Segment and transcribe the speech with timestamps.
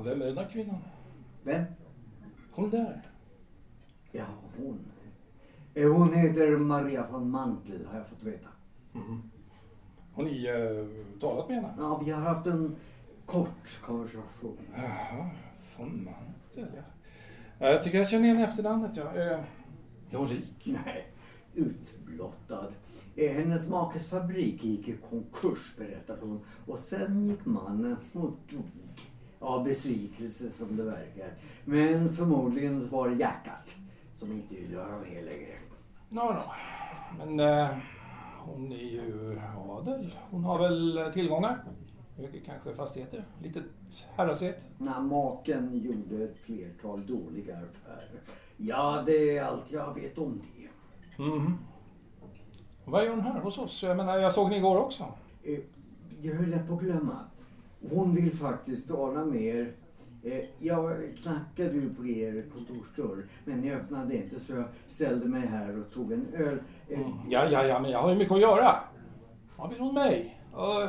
[0.00, 0.78] Ja, vem är den där kvinnan?
[1.42, 1.64] Vem?
[2.50, 3.02] Hon där.
[4.12, 4.24] Ja,
[4.58, 4.78] hon.
[5.74, 8.48] Eh, Hon heter Maria von Mantel, har jag fått veta.
[10.14, 11.74] Har ni eh, talat med henne?
[11.78, 12.76] Ja, vi har haft en
[13.26, 14.56] kort konversation.
[14.76, 15.30] Jaha,
[15.78, 16.82] von Mantel ja.
[17.58, 17.66] ja.
[17.66, 19.14] Jag tycker jag känner igen efternamnet ja.
[19.14, 19.38] Eh,
[20.10, 20.62] är hon rik?
[20.84, 21.06] Nej,
[21.54, 22.72] utblottad.
[23.16, 26.40] Eh, Hennes makes fabrik gick i konkurs, berättar hon.
[26.66, 28.89] Och sen gick mannen och dog.
[29.40, 31.28] Av besvikelse som det verkar.
[31.64, 33.74] Men förmodligen var det hjärtat
[34.14, 35.54] som inte ville höra med längre.
[36.08, 36.42] Nå, nå.
[37.18, 37.68] Men eh,
[38.38, 40.14] hon är ju adel.
[40.30, 41.64] Hon har väl tillgångar?
[42.46, 43.24] Kanske fastigheter?
[43.42, 43.64] Litet
[44.16, 44.62] herrasete?
[44.78, 48.20] När maken gjorde ett flertal dåliga affärer.
[48.56, 51.22] Ja, det är allt jag vet om det.
[51.22, 51.58] Mhm.
[52.84, 53.82] Vad gör hon här hos oss?
[53.82, 55.04] Jag menar, jag såg henne igår också.
[55.42, 55.58] Eh,
[56.22, 57.18] Jag höll på att glömma.
[57.88, 59.72] Hon vill faktiskt tala med er.
[60.22, 65.46] Eh, Jag knackade ju på er kontorsdörr, men ni öppnade inte så jag ställde mig
[65.46, 66.58] här och tog en öl.
[66.88, 68.76] Eh, Ja, ja, ja, men jag har ju mycket att göra.
[69.56, 70.40] Vad vill hon mig?
[70.52, 70.82] Och,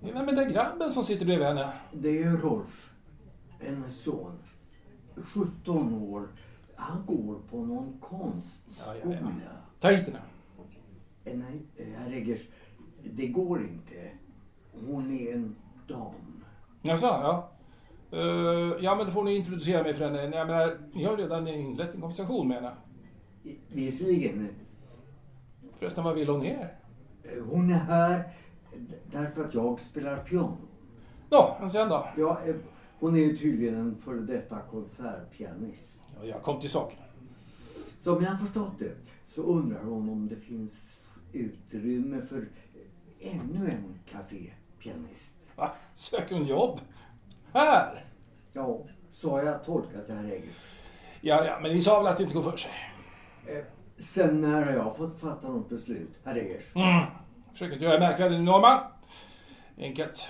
[0.00, 1.72] vem är den grabben som sitter bredvid henne?
[1.92, 2.90] Det är Rolf,
[3.60, 4.32] hennes son.
[5.16, 6.28] 17 år.
[6.74, 8.96] Han går på någon konstskola.
[9.04, 9.50] Ja, ja, ja.
[9.80, 10.18] Ta hit henne.
[11.24, 12.40] Eh, Nej, herr Eggers,
[13.02, 14.10] det går inte.
[14.86, 15.56] Hon är en
[15.88, 16.12] dam.
[16.82, 17.50] Jaså, ja.
[18.12, 20.36] Uh, ja, men då får ni introducera mig för henne.
[20.36, 22.72] Jag menar, ni har redan inlett en konversation med henne.
[23.44, 24.48] I- Visserligen,
[25.78, 26.74] Förresten, vad vill hon er?
[27.22, 28.30] eh, hon är här
[29.12, 30.56] därför att jag spelar piano.
[31.30, 32.08] Nå, men sen då?
[32.16, 32.54] Ja, eh,
[33.00, 36.02] hon är ju tydligen en före detta konsertpianist.
[36.20, 36.98] Ja, jag kom till saken.
[38.00, 38.92] Som jag har förstått det
[39.26, 40.98] så undrar hon om det finns
[41.32, 42.48] utrymme för
[43.20, 45.35] ännu en kafépianist.
[45.56, 45.72] Va?
[45.94, 46.80] Söker hon jobb?
[47.52, 48.04] Här?
[48.52, 48.78] Ja,
[49.12, 50.74] så har jag tolkat det här Eggers.
[51.20, 52.72] Ja, ja, men ni sa väl att det inte går för sig?
[53.46, 53.64] Eh,
[53.96, 56.74] Sen när har jag fått fatta något beslut, herr Eggers?
[56.74, 57.04] Mm.
[57.52, 58.78] Försök inte göra märkvärdigt, Norman.
[59.78, 60.28] Enkelt.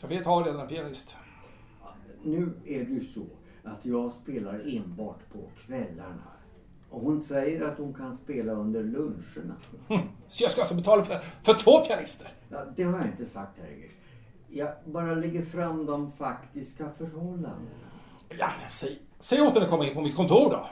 [0.00, 1.16] Caféet har redan en pianist.
[2.22, 3.26] Nu är det ju så
[3.64, 6.22] att jag spelar enbart på kvällarna.
[6.90, 9.54] Och hon säger att hon kan spela under luncherna.
[9.88, 10.00] Hm.
[10.28, 12.28] Så jag ska alltså betala för, för två pianister?
[12.48, 13.92] Ja, det har jag inte sagt, herr Eggers.
[14.56, 17.70] Jag bara lägger fram de faktiska förhållandena.
[18.38, 20.66] Ja, säg, säg åt henne att komma in på mitt kontor då.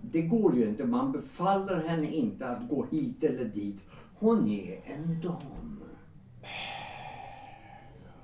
[0.00, 0.84] Det går ju inte.
[0.84, 3.82] Man befaller henne inte att gå hit eller dit.
[4.18, 5.80] Hon är en dam.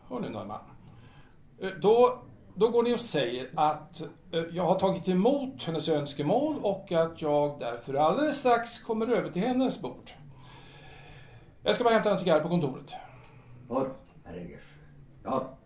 [0.09, 0.61] Hörni Norman.
[1.61, 2.23] Eh, Då,
[2.55, 4.01] då går ni och säger att
[4.33, 9.31] eh, jag har tagit emot hennes önskemål och att jag därför alldeles strax kommer över
[9.31, 10.11] till hennes bord.
[11.63, 12.93] Jag ska bara hämta en cigarr på kontoret.
[13.69, 13.87] Ja
[14.37, 14.75] Eggers.
[15.23, 15.59] Ja.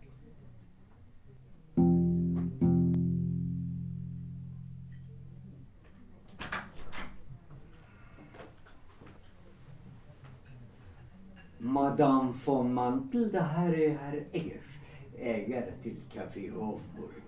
[11.57, 14.79] Madame von Mantel, det här är herr Eggers,
[15.17, 17.23] ägare till Café Hofburg.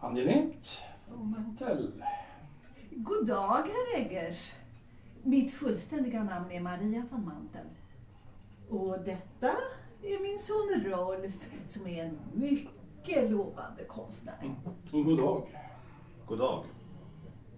[0.00, 0.82] Angenämt.
[1.08, 2.04] Fru Mantell.
[2.90, 4.52] God dag, herr Eggers.
[5.22, 7.66] Mitt fullständiga namn är Maria von Mantel.
[8.68, 9.56] Och detta
[10.02, 11.34] är min son Rolf
[11.66, 14.54] som är en mycket lovande konstnär.
[14.90, 15.46] God dag.
[16.26, 16.64] God dag.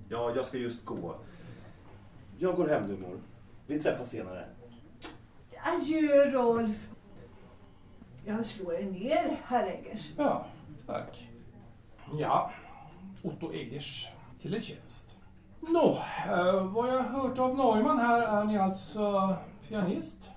[0.08, 1.14] Ja, jag ska just gå.
[2.38, 3.20] Jag går hem nu mor.
[3.66, 4.44] Vi träffas senare.
[5.64, 6.88] Adjö, Rolf.
[8.24, 10.12] Jag slår er ner, herr Eggers.
[10.16, 10.46] Ja,
[10.86, 11.28] tack.
[12.18, 12.50] Ja,
[13.22, 14.08] Otto Eggers
[14.40, 15.18] till en tjänst.
[15.60, 19.36] Nå, eh, vad jag hört av Neumann här är ni alltså
[19.68, 20.30] pianist?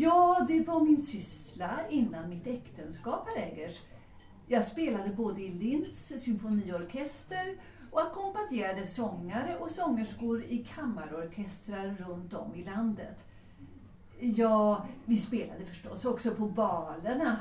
[0.00, 3.80] Ja, det var min syssla innan mitt äktenskap, herr Eggers.
[4.46, 7.56] Jag spelade både i Linz symfoniorkester
[7.90, 13.24] och ackompanjerade sångare och sångerskor i kammarorkestrar runt om i landet.
[14.20, 17.40] Ja, vi spelade förstås också på balerna.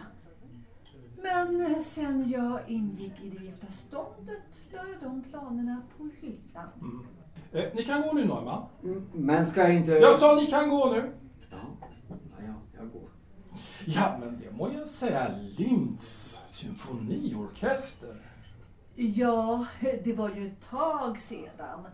[1.24, 7.06] Men sen jag ingick i det gifta ståndet la jag de planerna på hyllan.
[7.52, 8.66] Eh, ni kan gå nu Neumann.
[8.84, 9.92] Mm, Men ska jag inte...
[9.92, 11.12] Jag sa ni kan gå nu.
[11.64, 12.16] Ja, ja,
[12.48, 13.10] ja, jag går.
[13.86, 15.38] Ja, men det må jag säga.
[15.58, 18.22] Linz symfoniorkester.
[18.96, 19.66] Ja,
[20.04, 21.88] det var ju ett tag sedan.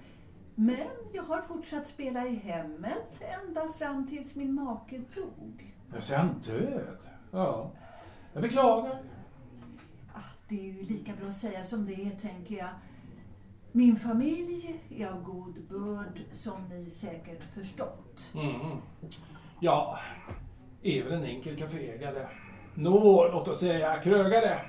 [0.56, 5.76] Men jag har fortsatt spela i hemmet ända fram tills min make dog.
[5.94, 6.98] Jag säger han död?
[7.32, 7.72] Ja.
[8.34, 9.04] Jag beklagar.
[10.14, 12.70] Ah, det är ju lika bra att säga som det är, tänker jag.
[13.72, 18.32] Min familj är av god börd, som ni säkert förstått.
[18.34, 18.78] Mm.
[19.64, 20.00] Ja,
[20.82, 22.28] är väl en enkel kaféägare.
[22.76, 24.60] Nå, låt oss säga krögare.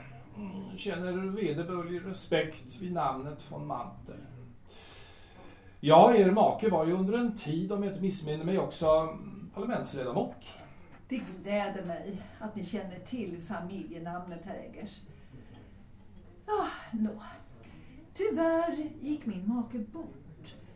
[0.76, 4.16] känner vederbörlig respekt vid namnet von Mantel.
[5.80, 9.18] Ja, er make var ju under en tid, om jag inte missminner mig, också
[9.54, 10.36] parlamentsledamot.
[11.08, 15.00] Det gläder mig att ni känner till familjenamnet, herr Eggers.
[16.46, 17.22] Ah, nå.
[18.14, 20.23] Tyvärr gick min make bort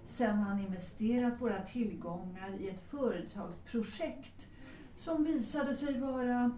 [0.09, 4.49] sen han investerat våra tillgångar i ett företagsprojekt
[4.97, 6.51] som visade sig vara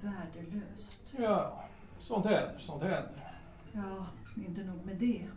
[0.00, 1.00] värdelöst.
[1.16, 1.64] Ja,
[1.98, 3.34] sånt händer, sånt händer.
[3.72, 4.06] Ja,
[4.36, 5.28] inte nog med det.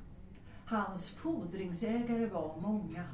[0.66, 3.06] Hans fordringsägare var många.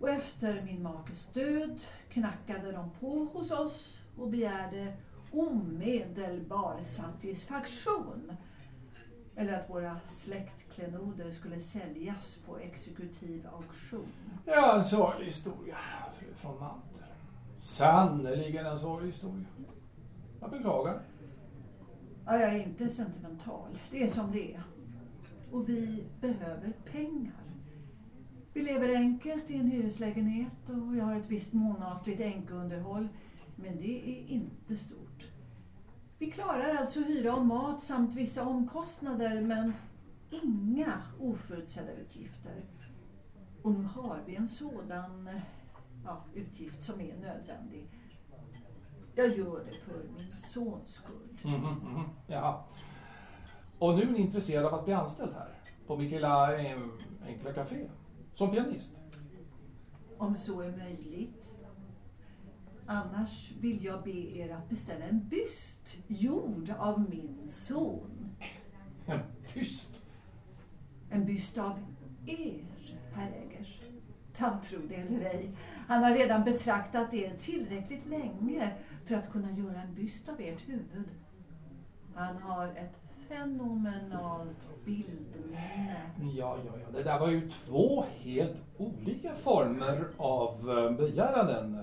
[0.00, 4.96] Och efter min makes död knackade de på hos oss och begärde
[5.32, 8.32] omedelbar satisfaktion.
[9.36, 10.00] Eller att våra
[10.78, 14.08] släktklenoder skulle säljas på exekutiv auktion.
[14.44, 15.76] Ja, en sorglig historia,
[16.18, 17.04] fru von Mantel.
[17.56, 19.46] Sannerligen en sorglig historia.
[20.40, 21.00] Jag beklagar.
[22.26, 23.78] Ja, jag är inte sentimental.
[23.90, 24.62] Det är som det är.
[25.52, 27.32] Och vi behöver pengar.
[28.52, 33.08] Vi lever enkelt i en hyreslägenhet och jag har ett visst månatligt änkeunderhåll.
[33.56, 35.26] Men det är inte stort.
[36.18, 39.72] Vi klarar alltså hyra och mat samt vissa omkostnader men
[40.30, 42.64] inga oförutsedda utgifter.
[43.62, 45.30] Och nu har vi en sådan
[46.04, 47.88] ja, utgift som är nödvändig.
[49.14, 51.38] Jag gör det för min sons skull.
[51.44, 52.64] Mhm, mhm, Jaha.
[53.78, 55.54] Och nu är ni intresserad av att bli anställd här?
[55.86, 56.78] På mitt lilla eh,
[57.26, 57.88] enkla café?
[58.34, 58.96] Som pianist?
[60.18, 61.54] Om så är möjligt.
[62.86, 68.30] Annars vill jag be er att beställa en byst gjord av min son.
[69.06, 69.20] En
[69.54, 70.02] byst?
[71.10, 71.78] En byst av
[72.26, 72.64] er,
[73.12, 73.80] herr Eggers.
[74.36, 75.50] Ta tro det eller ej.
[75.86, 78.70] Han har redan betraktat er tillräckligt länge
[79.04, 81.08] för att kunna göra en byst av ert huvud.
[82.14, 86.00] Han har ett fenomenalt bildminne.
[86.20, 86.98] Ja, ja, ja.
[86.98, 91.80] Det där var ju två helt olika former av eh, begäranden.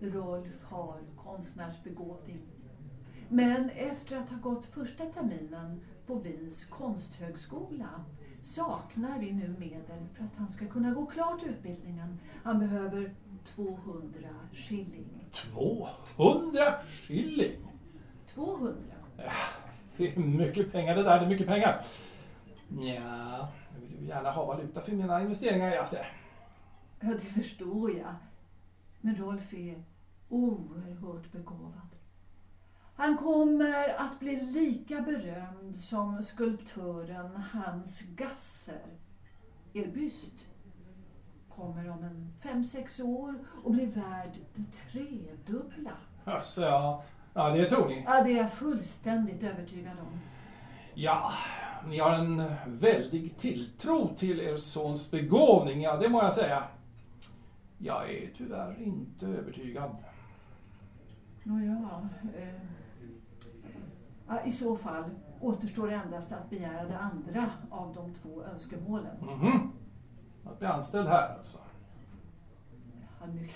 [0.00, 2.40] Rolf har konstnärsbegåvning.
[3.28, 8.04] Men efter att ha gått första terminen på Wiens konsthögskola
[8.40, 12.18] saknar vi nu medel för att han ska kunna gå klart utbildningen.
[12.44, 13.14] Han behöver
[13.44, 15.24] 200 skilling.
[15.32, 16.60] 200
[16.90, 17.56] skilling!
[18.26, 18.74] 200?
[19.96, 21.84] Det är mycket pengar det där, det är mycket pengar.
[22.68, 26.12] Ja, jag vill ju gärna ha valuta för mina investeringar, jag ser.
[27.00, 28.14] Ja, det förstår jag.
[29.00, 29.84] Men Rolf är
[30.28, 31.97] oerhört begåvad.
[32.98, 38.86] Han kommer att bli lika berömd som skulptören Hans Gasser.
[39.72, 40.46] Er byst
[41.48, 43.34] kommer om en fem, sex år
[43.64, 45.90] och blir värd det tredubbla.
[46.24, 47.02] Alltså, ja.
[47.34, 48.02] ja, det tror ni.
[48.06, 50.20] Ja, det är jag fullständigt övertygad om.
[50.94, 51.32] Ja,
[51.86, 56.62] ni har en väldig tilltro till er sons begåvning, ja det må jag säga.
[57.78, 59.96] Jag är tyvärr inte övertygad.
[61.42, 62.77] Nåja, eh,
[64.44, 65.04] i så fall
[65.40, 69.16] återstår endast att begära det andra av de två önskemålen.
[69.20, 69.72] Mhm.
[70.44, 71.58] Att bli anställd här alltså.
[73.20, 73.48] Ja, nu,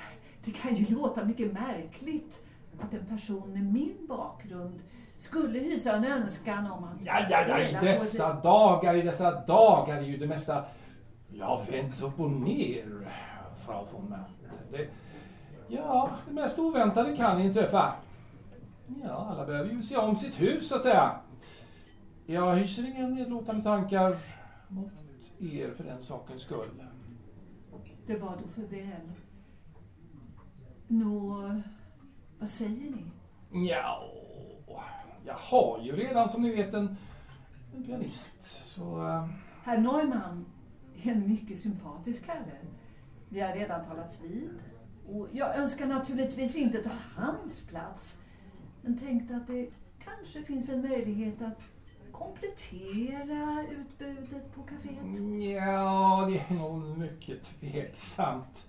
[0.45, 2.41] det kan ju låta mycket märkligt
[2.81, 4.83] att en person med min bakgrund
[5.17, 9.97] skulle hysa en önskan om att Ja, ja, ja, i dessa dagar, i dessa dagar
[9.97, 10.65] är ju det mesta,
[11.29, 13.09] ja, vänt upp och ner,
[13.67, 14.59] Frau von Mantel.
[14.71, 14.89] Det,
[15.69, 17.93] ja, det mest oväntade kan inträffa.
[19.05, 21.21] Ja, alla behöver ju se om sitt hus, så att säga.
[22.27, 24.19] Jag hyser inga nedlåtande tankar
[24.69, 24.93] mot
[25.41, 26.83] er för den sakens skull.
[28.07, 29.13] Det var då för väl.
[30.89, 31.35] Nå,
[32.39, 33.67] vad säger ni?
[33.69, 34.03] Ja,
[35.27, 36.97] jag har ju redan som ni vet en,
[37.77, 39.07] en pianist, så...
[39.09, 39.29] eh,
[39.65, 40.45] Herr Neumann
[41.03, 42.59] är en mycket sympatisk herre.
[43.29, 44.51] Vi har redan talats vid.
[45.09, 48.19] Och jag önskar naturligtvis inte ta hans plats.
[48.83, 49.69] Men tänkte att det
[50.05, 51.61] kanske finns en möjlighet att
[52.13, 55.55] komplettera utbudet på kaféet.
[55.55, 58.67] Ja, det är nog mycket tveksamt,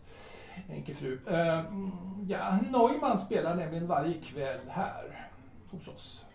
[0.70, 1.20] enkefru.
[1.28, 1.90] Uh,
[2.28, 5.30] ja, Neumann spelar nämligen varje kväll här
[5.70, 6.26] hos oss.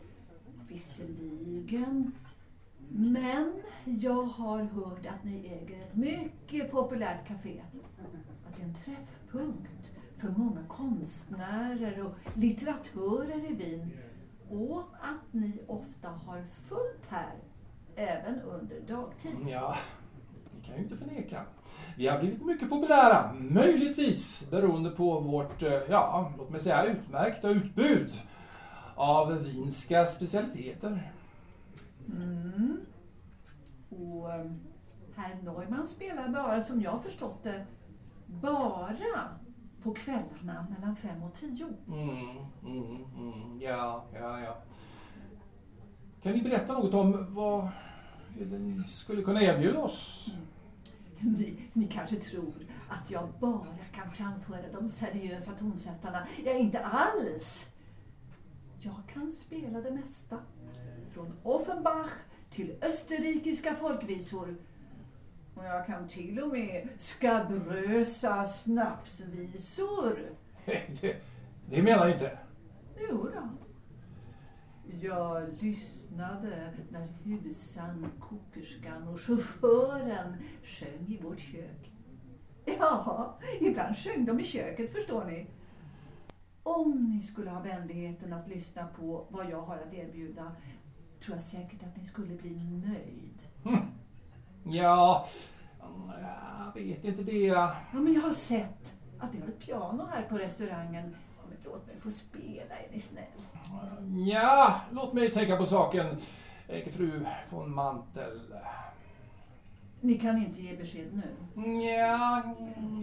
[0.68, 2.12] Visserligen.
[2.90, 3.52] Men
[3.84, 7.60] jag har hört att ni äger ett mycket populärt café.
[8.48, 13.90] Att det är en träffpunkt för många konstnärer och litteratörer i Wien.
[14.50, 17.34] Och att ni ofta har fullt här,
[17.96, 19.36] även under dagtid.
[19.46, 19.76] Ja,
[20.54, 21.42] det kan jag ju inte förneka.
[21.96, 27.48] Vi har blivit mycket populära, möjligtvis beroende på vårt, eh, ja, låt mig säga utmärkta
[27.48, 28.10] utbud
[28.94, 31.12] av vinska specialiteter.
[32.06, 32.80] Mm.
[33.88, 34.50] Och eh,
[35.16, 37.66] herr Neumann spelar bara, som jag förstått det,
[38.26, 38.92] bara
[39.82, 41.66] på kvällarna mellan fem och tio.
[41.88, 42.28] Mm,
[42.64, 43.60] mm, mm.
[43.60, 44.62] Ja, ja, ja.
[46.22, 47.68] Kan ni berätta något om vad
[48.36, 50.34] ni skulle kunna erbjuda oss?
[51.20, 52.54] Ni, ni kanske tror
[52.88, 56.26] att jag bara kan framföra de seriösa tonsättarna.
[56.44, 57.70] Ja, inte alls.
[58.80, 60.38] Jag kan spela det mesta.
[61.12, 62.10] Från Offenbach
[62.50, 64.56] till österrikiska folkvisor.
[65.58, 70.18] Och jag kan till och med skabrösa snapsvisor.
[71.00, 71.16] Det,
[71.70, 72.38] det menar jag inte.
[73.10, 73.48] Jo då.
[75.00, 81.92] Jag lyssnade när husan, kokerskan och chauffören sjöng i vårt kök.
[82.64, 85.46] Ja, ibland sjöng de i köket förstår ni.
[86.62, 90.52] Om ni skulle ha vänligheten att lyssna på vad jag har att erbjuda
[91.20, 93.42] tror jag säkert att ni skulle bli nöjd.
[94.70, 95.26] Ja,
[96.74, 97.38] jag vet inte det.
[97.46, 101.16] Ja, men jag har sett att ni har ett piano här på restaurangen.
[101.36, 103.24] Ja, Men låt mig få spela, är ni snäll.
[104.30, 106.16] Ja, låt mig tänka på saken.
[106.92, 108.40] Fru von Mantel.
[110.00, 111.22] Ni kan inte ge besked
[111.54, 111.62] nu.
[111.82, 112.42] Ja,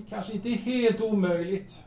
[0.10, 1.86] kanske inte helt omöjligt.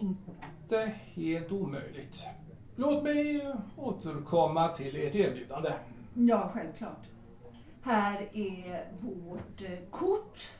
[0.00, 2.28] Inte helt omöjligt.
[2.76, 5.72] Låt mig återkomma till ert erbjudande.
[6.14, 7.06] Ja, självklart.
[7.82, 10.52] Här är vårt eh, kort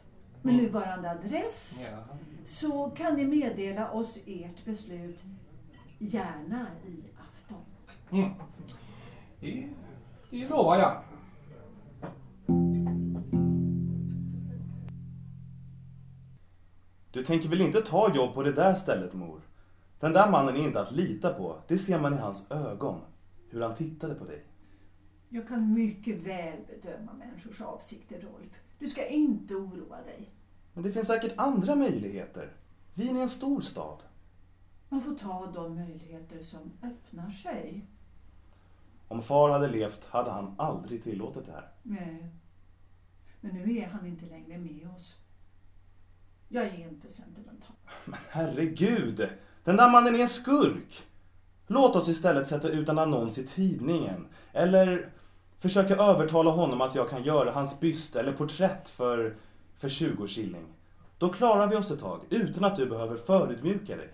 [0.43, 0.65] med Mm.
[0.65, 1.87] nuvarande adress.
[1.93, 2.17] Ja.
[2.45, 5.25] Så kan ni meddela oss ert beslut,
[5.99, 7.65] gärna i afton.
[8.11, 8.31] Mm.
[9.41, 9.69] Det,
[10.31, 11.03] det lovar jag.
[17.11, 19.41] Du tänker väl inte ta jobb på det där stället, mor?
[20.01, 21.57] Den där mannen är inte att lita på.
[21.69, 23.01] Det ser man i hans ögon.
[23.51, 24.45] Hur han tittade på dig.
[25.28, 28.61] Jag kan mycket väl bedöma människors avsikter, Rolf.
[28.78, 30.30] Du ska inte oroa dig.
[30.73, 32.52] Men det finns säkert andra möjligheter.
[32.94, 34.02] Wien är en stor stad.
[34.88, 37.87] Man får ta de möjligheter som öppnar sig.
[39.08, 41.68] Om far hade levt hade han aldrig tillåtit det här.
[41.82, 42.28] Nej.
[43.40, 45.16] Men nu är han inte längre med oss.
[46.49, 47.76] Jag är inte sentimental.
[48.04, 49.28] Men herregud!
[49.64, 51.08] Den där mannen är en skurk!
[51.71, 54.27] Låt oss istället sätta ut en annons i tidningen.
[54.53, 55.11] Eller
[55.59, 59.37] försöka övertala honom att jag kan göra hans byst eller porträtt för,
[59.77, 60.67] för 20 shilling.
[61.19, 64.13] Då klarar vi oss ett tag utan att du behöver förödmjuka dig.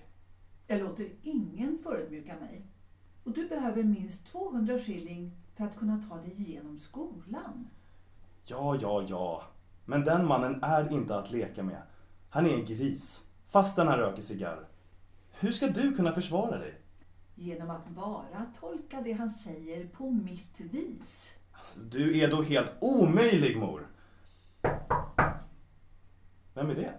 [0.67, 2.67] Jag låter ingen förödmjuka mig.
[3.25, 7.69] Och du behöver minst 200 shilling för att kunna ta dig igenom skolan.
[8.45, 9.43] Ja, ja, ja.
[9.85, 11.83] Men den mannen är inte att leka med.
[12.31, 13.25] Han är en gris.
[13.51, 14.69] Fastän han röker cigarr.
[15.31, 16.84] Hur ska du kunna försvara dig?
[17.35, 21.37] Genom att bara tolka det han säger på mitt vis.
[21.91, 23.87] Du är då helt omöjlig, mor.
[26.55, 26.95] Vem är det?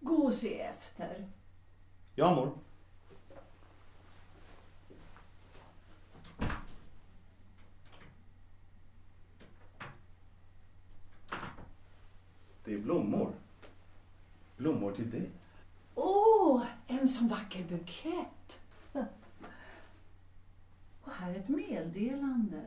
[0.00, 1.28] Gå och se efter.
[2.14, 2.52] Ja, mor.
[12.64, 13.32] Det är blommor.
[14.56, 15.30] Blommor till dig.
[15.98, 18.60] Åh, en sån vacker bukett!
[21.02, 22.62] Och här är ett meddelande.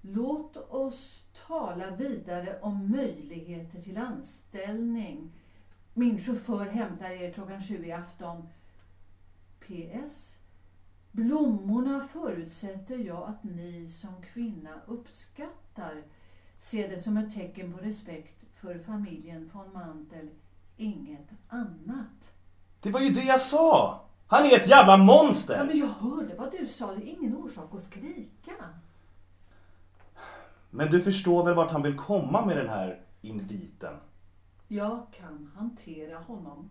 [0.00, 5.32] Låt oss tala vidare om möjligheter till anställning.
[5.94, 8.48] Min chaufför hämtar er klockan sju i afton.
[9.60, 10.38] PS.
[11.12, 16.02] Blommorna förutsätter jag att ni som kvinna uppskattar.
[16.58, 20.30] Se det som ett tecken på respekt för familjen von Mantel,
[20.76, 22.09] inget annat.
[22.80, 24.00] Det var ju det jag sa!
[24.26, 25.56] Han är ett jävla monster!
[25.56, 26.94] Ja, men jag hörde vad du sa.
[26.94, 28.52] Det är ingen orsak att skrika.
[30.70, 33.94] Men du förstår väl vart han vill komma med den här inviten?
[34.68, 36.70] Jag kan hantera honom.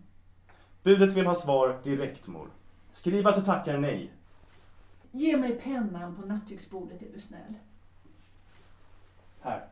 [0.84, 2.50] Budet vill ha svar direkt, mor.
[2.92, 4.12] Skriv att du tackar nej.
[5.12, 7.54] Ge mig pennan på nattduksbordet är du snäll.
[9.42, 9.68] Här.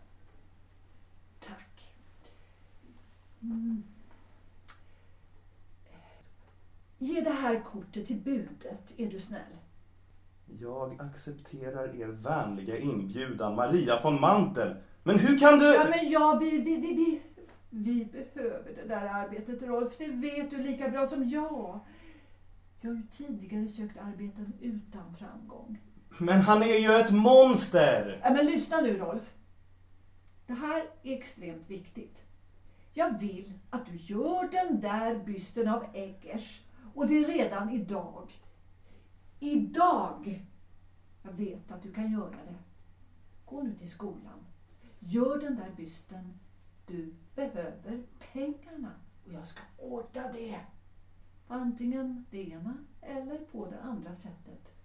[1.39, 1.93] Tack.
[3.41, 3.83] Mm.
[6.97, 9.57] Ge det här kortet till budet, är du snäll.
[10.59, 14.75] Jag accepterar er vänliga inbjudan, Maria von Mantel.
[15.03, 15.65] Men hur kan du...
[15.65, 17.21] Ja, men ja, vi, vi, vi, vi,
[17.69, 19.97] vi behöver det där arbetet, Rolf.
[19.97, 21.79] Det vet du lika bra som jag.
[22.81, 25.81] Jag har ju tidigare sökt arbeten utan framgång.
[26.17, 28.19] Men han är ju ett monster!
[28.23, 29.33] Ja, men lyssna nu, Rolf.
[30.47, 32.21] Det här är extremt viktigt.
[32.93, 36.61] Jag vill att du gör den där bysten av Eggers.
[36.97, 38.41] Och det är redan idag.
[39.39, 40.45] Idag!
[41.23, 42.55] Jag vet att du kan göra det.
[43.45, 44.45] Gå nu till skolan.
[44.99, 46.39] Gör den där bysten.
[46.85, 48.91] Du behöver pengarna
[49.25, 50.59] och jag ska ordna det.
[51.47, 54.75] På antingen det ena eller på det andra sättet.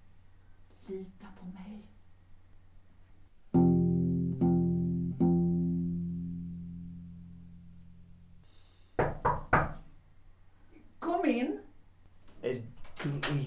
[0.86, 1.86] Lita på mig.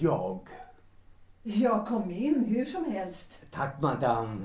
[0.00, 0.48] Jag.
[1.42, 3.44] Ja, kom in hur som helst.
[3.50, 4.42] Tack madame.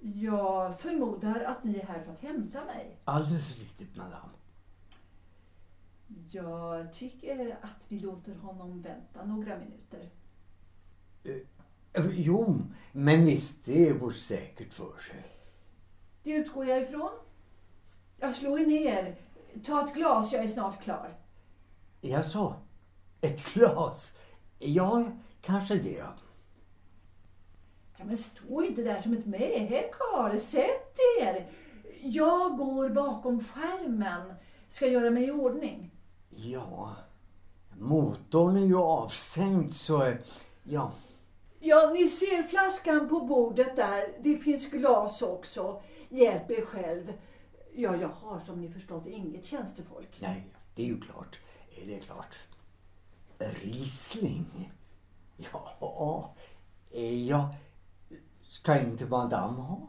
[0.00, 2.96] Jag förmodar att ni är här för att hämta mig.
[3.04, 4.32] Alldeles riktigt madame.
[6.30, 10.10] Jag tycker att vi låter honom vänta några minuter.
[11.24, 15.24] Eh, Jo, men visst det går säkert för sig.
[16.22, 17.10] Det utgår jag ifrån.
[18.20, 19.16] Jag slår er ner.
[19.64, 21.16] Ta ett glas, jag är snart klar.
[22.00, 22.56] Jag sa
[23.20, 24.16] ett glas.
[24.66, 25.04] Ja,
[25.40, 26.04] kanske det.
[27.96, 30.38] Ja, men stå inte där som ett mähäckar.
[30.38, 31.46] Sätt er.
[32.02, 34.34] Jag går bakom skärmen.
[34.68, 35.90] Ska göra mig i ordning.
[36.30, 36.96] Ja,
[37.78, 40.14] motorn är ju avstängd så...
[40.62, 40.92] Ja,
[41.66, 44.12] Ja, ni ser flaskan på bordet där.
[44.22, 45.82] Det finns glas också.
[46.08, 47.12] Hjälp er själv.
[47.74, 50.08] Ja, jag har som ni förstått inget tjänstefolk.
[50.20, 51.38] nej, det är ju klart.
[51.86, 52.36] Det är klart.
[53.38, 54.72] Riesling?
[55.36, 56.34] Ja,
[56.90, 57.54] eh, ja.
[58.42, 59.88] Ska inte madame ha?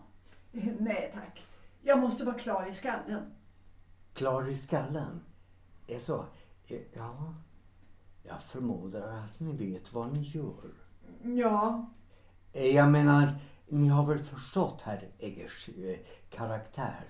[0.80, 1.44] Nej tack.
[1.82, 3.22] Jag måste vara klar i skallen.
[4.14, 5.22] Klar i skallen?
[5.88, 6.26] Är så?
[6.68, 7.34] Eh, Ja.
[8.28, 10.72] Jag förmodar att ni vet vad ni gör.
[11.24, 11.90] Ja,
[12.54, 13.36] Eh, Jag menar,
[13.68, 15.98] ni har väl förstått herr Eggers eh,
[16.30, 17.06] karaktär?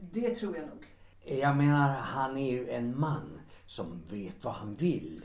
[0.00, 0.86] det tror jag nog.
[1.24, 5.24] Eh, Jag menar, han är ju en man som vet vad han vill.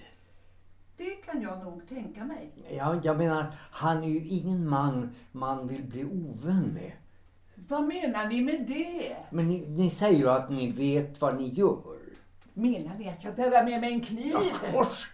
[0.99, 2.51] Det kan jag nog tänka mig.
[2.77, 6.91] Ja, jag menar, han är ju ingen man man vill bli ovän med.
[7.55, 9.17] Vad menar ni med det?
[9.29, 11.99] Men ni, ni säger ju att ni vet vad ni gör.
[12.53, 14.33] Menar ni att jag behöver med mig en kniv?
[14.71, 15.11] Kors!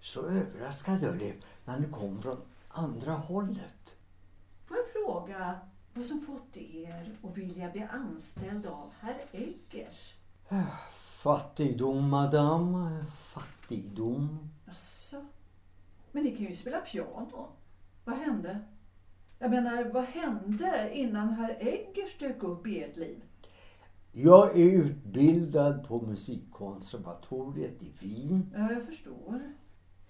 [0.00, 1.32] Så överraskad jag blev
[1.64, 3.96] när ni kom från andra hållet.
[4.66, 5.58] Får jag fråga
[5.94, 10.14] vad som fått er att vilja bli anställd av herr Eggers?
[11.22, 13.04] Fattigdom, madame.
[13.24, 14.50] Fattigdom.
[14.68, 15.24] Jaså?
[16.12, 17.48] Men ni kan ju spela piano.
[18.04, 18.60] Vad hände?
[19.38, 23.22] Jag menar, vad hände innan herr Eggers dök upp i ert liv?
[24.12, 28.52] Jag är utbildad på musikkonservatoriet i Wien.
[28.56, 29.52] Ja, jag förstår.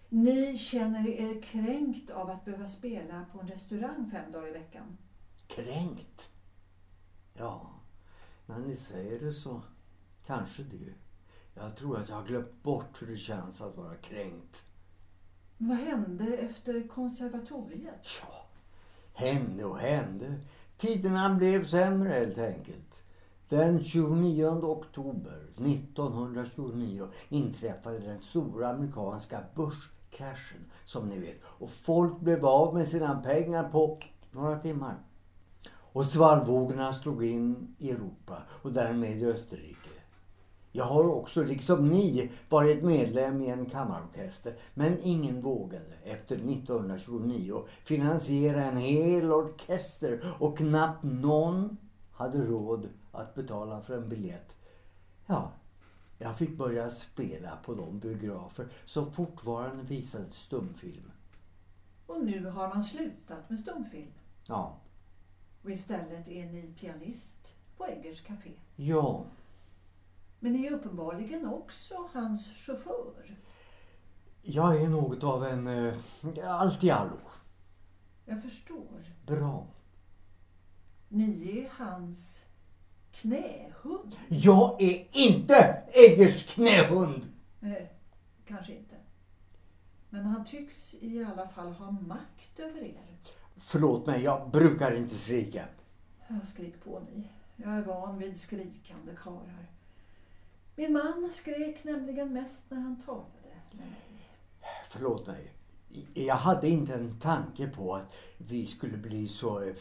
[0.08, 4.98] Ni känner er kränkt av att behöva spela på en restaurang fem dagar i veckan.
[5.46, 6.28] Kränkt.
[7.34, 7.70] Ja,
[8.46, 9.62] när ni säger det så
[10.26, 10.92] kanske det.
[11.60, 14.62] Jag tror att jag har glömt bort hur det känns att vara kränkt.
[15.58, 18.06] Vad hände efter konservatoriet?
[18.22, 18.46] Ja,
[19.12, 20.34] hände och hände.
[20.76, 23.02] Tiderna blev sämre helt enkelt.
[23.48, 31.40] Den 29 oktober 1929 inträffade den stora amerikanska börskraschen som ni vet.
[31.44, 33.98] Och folk blev av med sina pengar på
[34.30, 34.96] några timmar.
[35.70, 39.87] Och svallvågorna slog in i Europa och därmed i Österrike.
[40.72, 44.54] Jag har också, liksom ni, varit medlem i en kammarorkester.
[44.74, 51.76] Men ingen vågade efter 1929 finansiera en hel orkester och knappt någon
[52.12, 54.54] hade råd att betala för en biljett.
[55.26, 55.52] Ja,
[56.18, 61.10] jag fick börja spela på de biografer som fortfarande visade stumfilm.
[62.06, 64.12] Och nu har man slutat med stumfilm.
[64.46, 64.76] Ja,
[65.62, 68.50] Och istället är ni pianist på Eggers Café.
[68.76, 69.24] ja,
[70.40, 73.36] Men ni är uppenbarligen också hans chaufför.
[74.42, 75.94] jag är något av en eh,
[76.44, 77.18] allt i allo.
[78.24, 79.14] Jag förstår.
[79.26, 79.66] Bra.
[81.08, 82.44] Ni är hans
[83.12, 84.16] knähund.
[84.28, 87.32] Jag är inte Eggers knähund!
[87.60, 87.92] Nej,
[88.46, 88.96] kanske inte.
[90.10, 93.18] Men han tycks i alla fall ha makt över er.
[93.56, 95.64] Förlåt mig, jag brukar inte skrika.
[96.28, 97.28] Ja, skrik på ni.
[97.56, 99.66] Jag är van vid skrikande karlar.
[100.78, 103.24] Min man skrek nämligen mest när han talade
[103.70, 104.30] med mig.
[104.88, 105.52] Förlåt mig.
[106.14, 109.72] Jag hade inte en tanke på att vi skulle bli så,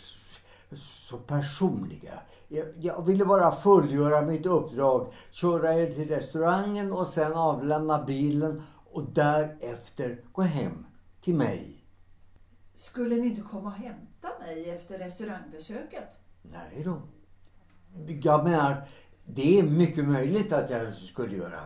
[0.75, 2.19] så personliga.
[2.47, 5.13] Jag, jag ville bara fullgöra mitt uppdrag.
[5.31, 10.85] Köra er till restaurangen och sen avlämna bilen och därefter gå hem
[11.21, 11.83] till mig.
[12.75, 16.19] Skulle ni inte komma och hämta mig efter restaurangbesöket?
[16.41, 17.01] Nej då.
[18.21, 18.87] Jag menar,
[19.27, 21.59] det är mycket möjligt att jag skulle göra.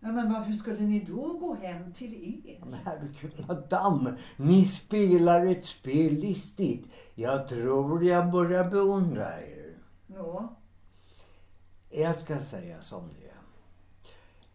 [0.00, 2.60] Ja, men varför skulle ni då gå hem till er?
[2.64, 4.14] Men herregud, madame.
[4.36, 6.86] Ni spelar ett spel listigt.
[7.14, 9.74] Jag tror jag börjar beundra er.
[10.06, 10.54] Nå,
[11.90, 13.36] Jag ska säga som det är.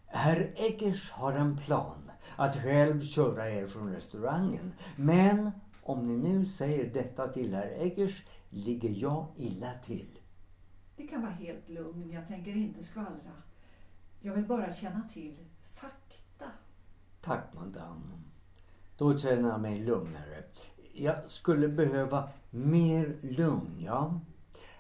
[0.06, 4.74] Herr Eggers har en plan att själv köra er från restaurangen.
[4.96, 5.52] Men
[5.84, 10.15] om ni nu säger detta till herr Eggers ligger jag illa till
[10.96, 12.12] det kan vara helt lugn.
[12.12, 13.34] Jag tänker inte skvallra.
[14.22, 16.52] Jag vill bara känna till fakta.
[17.22, 18.22] Tack madame.
[18.98, 20.44] Då känner jag mig lugnare.
[20.94, 24.20] Jag skulle behöva mer lugn, ja.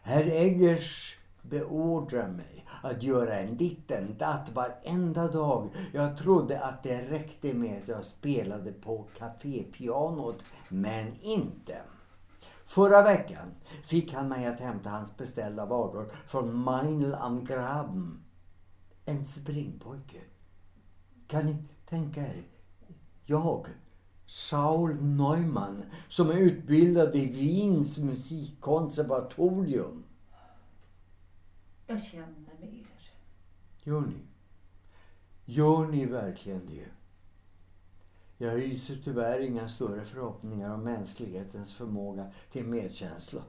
[0.01, 5.69] Herr Eggers beordrar mig att göra en liten datt varenda dag.
[5.93, 11.81] Jag trodde att det räckte med att jag spelade på kafépianot, men inte.
[12.65, 13.51] Förra veckan
[13.83, 18.23] fick han mig att hämta hans beställda varor från Meinl am Graben.
[19.05, 20.21] En springpojke.
[21.27, 21.55] Kan ni
[21.89, 22.43] tänka er?
[23.25, 23.67] Jag,
[24.25, 30.03] Saul Neumann, som är utbildad i Wiens musikkonservatorium.
[31.87, 33.11] Jag känner med er.
[33.83, 34.17] Gör ni?
[35.45, 36.85] Gör ni verkligen det?
[38.37, 43.41] Jag hyser tyvärr inga större förhoppningar om mänsklighetens förmåga till medkänsla.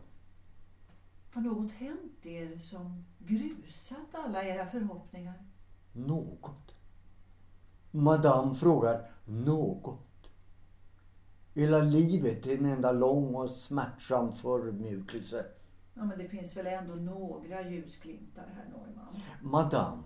[1.33, 5.35] Har något hänt er som grusat alla era förhoppningar?
[5.93, 6.75] Något.
[7.91, 10.31] Madame frågar något.
[11.55, 15.47] Hela livet är en enda lång och smärtsam förödmjukelse.
[15.95, 19.21] Ja, men det finns väl ändå några ljusglimtar, herr Neumann?
[19.43, 20.03] Madame,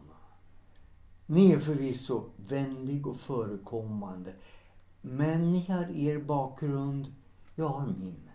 [1.27, 4.33] ni är förvisso vänlig och förekommande.
[5.01, 7.07] Men ni har er bakgrund,
[7.55, 8.31] jag har min.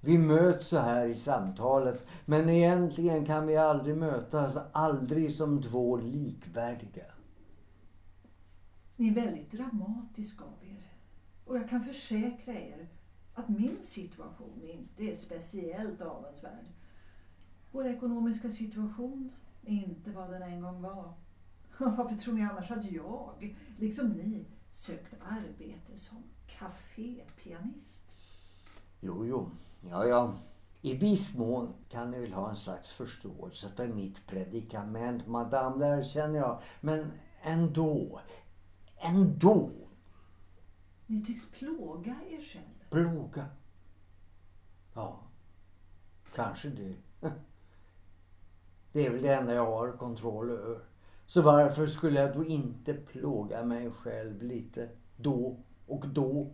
[0.00, 5.96] Vi möts så här i samtalet, men egentligen kan vi aldrig mötas, aldrig som två
[5.96, 7.04] likvärdiga.
[8.96, 10.92] Ni är väldigt dramatisk av er.
[11.44, 12.88] Och jag kan försäkra er
[13.34, 16.66] att min situation inte är speciellt avundsvärd.
[17.70, 19.30] Vår ekonomiska situation
[19.62, 21.12] är inte vad den en gång var.
[21.78, 24.46] Varför tror ni annars att jag, liksom ni,
[24.80, 28.16] sökt arbete som kafépianist?
[29.00, 29.50] Jo, jo,
[29.90, 30.34] ja, ja.
[30.82, 36.04] I viss mån kan ni väl ha en slags förståelse för mitt predikament, madame, det
[36.04, 36.62] känner jag.
[36.80, 37.12] Men
[37.42, 38.20] ändå,
[38.96, 39.70] ändå,
[41.06, 42.64] Ni tycks plåga er själv.
[42.90, 43.46] plåga.
[44.94, 45.20] Ja,
[46.34, 46.94] kanske det.
[48.92, 50.80] Det är väl det enda jag har kontroll över.
[51.30, 56.52] Så varför skulle jag då inte plåga mig själv lite då och då?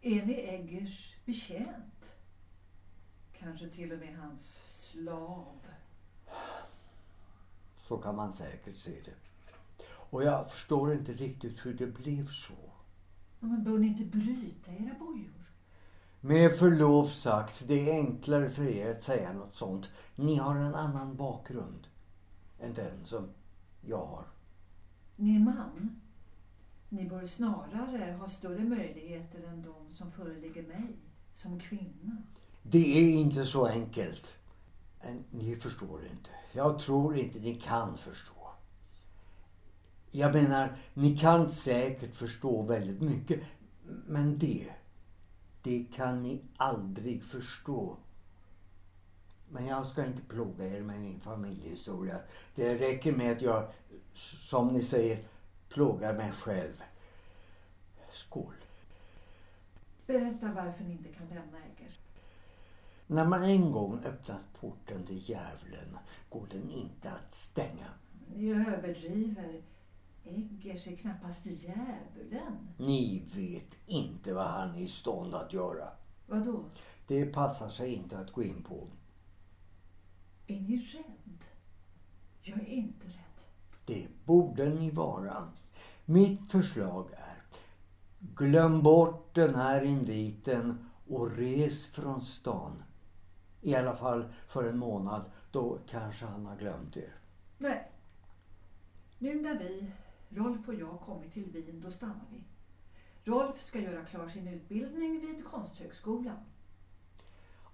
[0.00, 2.16] Är ni Eggers betjänt?
[3.38, 5.56] Kanske till och med hans slav?
[7.82, 9.44] Så kan man säkert se det.
[9.86, 12.72] Och jag förstår inte riktigt hur det blev så.
[13.40, 15.52] Men bör ni inte bryta era bojor?
[16.20, 19.88] Med förlov sagt, det är enklare för er att säga något sånt.
[20.16, 21.88] Ni har en annan bakgrund
[22.62, 23.28] än den som
[23.80, 24.24] jag har.
[25.16, 26.00] Ni är man.
[26.88, 30.96] Ni bör snarare ha större möjligheter än de som föreligger mig
[31.34, 32.16] som kvinna.
[32.62, 34.32] Det är inte så enkelt.
[35.30, 36.30] Ni förstår inte.
[36.52, 38.32] Jag tror inte ni kan förstå.
[40.10, 43.40] Jag menar, ni kan säkert förstå väldigt mycket.
[44.06, 44.68] Men det,
[45.62, 47.96] det kan ni aldrig förstå.
[49.52, 52.18] Men jag ska inte plåga er med min familjehistoria.
[52.54, 53.68] Det räcker med att jag,
[54.14, 55.24] som ni säger,
[55.68, 56.82] plågar mig själv.
[58.12, 58.54] Skål.
[60.06, 61.98] Berätta varför ni inte kan lämna Eggers.
[63.06, 67.86] När man en gång öppnat porten till djävulen går den inte att stänga.
[68.34, 69.62] Ni överdriver.
[70.24, 72.68] Eggers är knappast djävulen.
[72.76, 75.88] Ni vet inte vad han är i stånd att göra.
[76.26, 76.64] Vadå?
[77.06, 78.86] Det passar sig inte att gå in på.
[80.52, 81.44] Är ni rädd?
[82.42, 83.40] Jag är inte rädd.
[83.84, 85.52] Det borde ni vara.
[86.04, 87.42] Mitt förslag är
[88.18, 92.82] glöm bort den här inviten och res från stan.
[93.60, 95.24] I alla fall för en månad.
[95.50, 97.14] Då kanske han har glömt er.
[97.58, 97.90] Nej.
[99.18, 99.92] Nu när vi,
[100.28, 102.44] Rolf och jag, kommit till Wien, då stannar vi.
[103.30, 106.38] Rolf ska göra klar sin utbildning vid Konsthögskolan.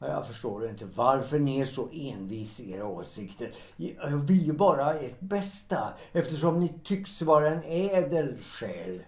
[0.01, 3.53] Ja, Jag förstår inte varför ni är så envis i era åsikter.
[3.77, 9.03] Jag vill ju bara ert bästa eftersom ni tycks vara en ädel själ.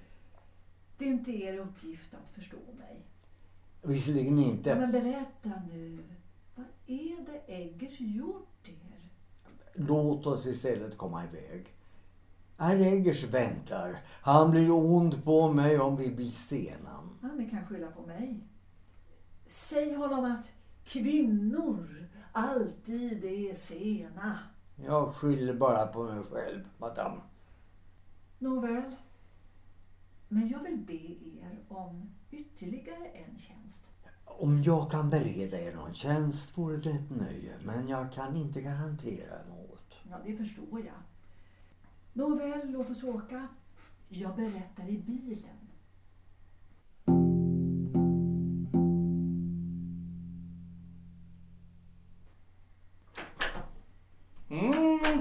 [0.99, 3.01] Det är inte er uppgift att förstå mig.
[3.83, 4.75] Visserligen Ja, inte.
[4.75, 5.99] men berätta nu.
[6.55, 9.11] Vad är det Eggers gjort er?
[9.75, 11.67] Låt oss istället komma iväg.
[12.57, 13.99] Herr Eggers väntar.
[14.23, 17.09] Han blir ond på mig om vi blir sena.
[17.23, 18.41] Ja, ni kan skylla på mig.
[19.47, 20.47] Säg honom att
[20.85, 24.39] kvinnor alltid är sena.
[24.77, 27.21] Jag skyller bara på mig själv, madame.
[28.39, 28.97] Nåväl.
[30.29, 33.83] Men jag vill be er om ytterligare en tjänst.
[34.25, 38.61] Om jag kan bereda er någon tjänst vore det ett nöje, men jag kan inte
[38.61, 39.95] garantera något.
[40.11, 41.03] Ja, det förstår jag.
[42.13, 43.49] Nåväl, låt oss åka.
[44.09, 45.60] Jag berättar i bilen.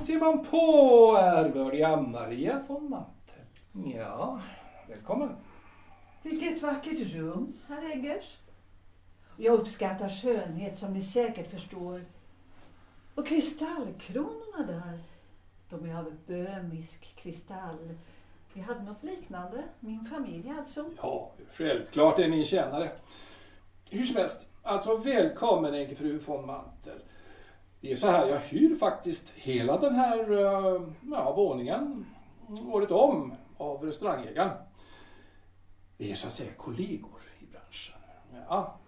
[0.09, 3.95] Ser man på ärvördiga Maria von Mantel.
[3.95, 4.39] Ja,
[4.87, 5.35] välkommen.
[6.23, 8.37] Vilket vackert rum, herr Eggers.
[9.37, 12.05] Jag uppskattar skönhet som ni säkert förstår.
[13.15, 14.99] Och kristallkronorna där,
[15.69, 17.97] de är av böhmisk kristall.
[18.53, 20.85] Vi hade något liknande, min familj alltså.
[21.01, 22.91] Ja, självklart är ni en tjänare.
[23.91, 26.99] Hur som helst, alltså välkommen änkefru von Mantel.
[27.81, 32.05] Det är så här, jag hyr faktiskt hela den här eh, ja, våningen
[32.71, 34.57] året om av restaurangägaren.
[35.97, 37.95] Vi är så att säga kollegor i branschen.
[38.49, 38.79] Ja.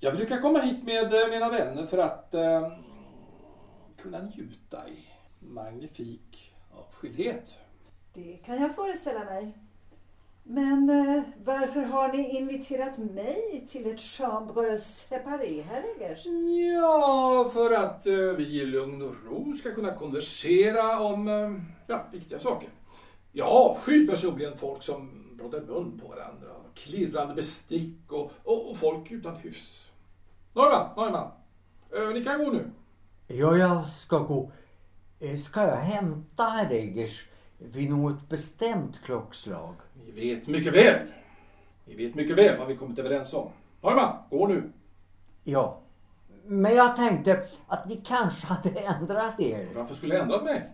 [0.00, 2.72] Jag brukar komma hit med eh, mina vänner för att eh,
[3.96, 7.58] kunna njuta i magnifik avskildhet.
[8.14, 9.52] Det kan jag föreställa mig.
[10.52, 16.26] Men eh, varför har ni inviterat mig till ett chambre séparé, herr Eggers?
[16.74, 21.52] Ja, för att eh, vi i lugn och ro ska kunna konversera om eh,
[21.86, 22.68] ja, viktiga saker.
[23.32, 29.10] Jag avskyr personligen folk som pratar mun på varandra, klirrande bestick och, och, och folk
[29.10, 29.92] utan hyfs.
[30.52, 31.30] Norrman, Norrman,
[31.96, 32.70] eh, ni kan gå nu.
[33.26, 34.52] Ja, jag ska gå.
[35.20, 37.28] Eh, Ska jag hämta herr Eggers
[37.60, 39.74] vid något bestämt klockslag?
[40.04, 41.06] Ni vet mycket väl,
[41.84, 43.50] ni vet mycket väl vad vi kommit överens om.
[43.80, 44.72] Norrman, gå nu.
[45.44, 45.78] Ja.
[46.44, 49.68] Men jag tänkte att ni kanske hade ändrat er.
[49.74, 50.70] Varför skulle jag ändrat mig?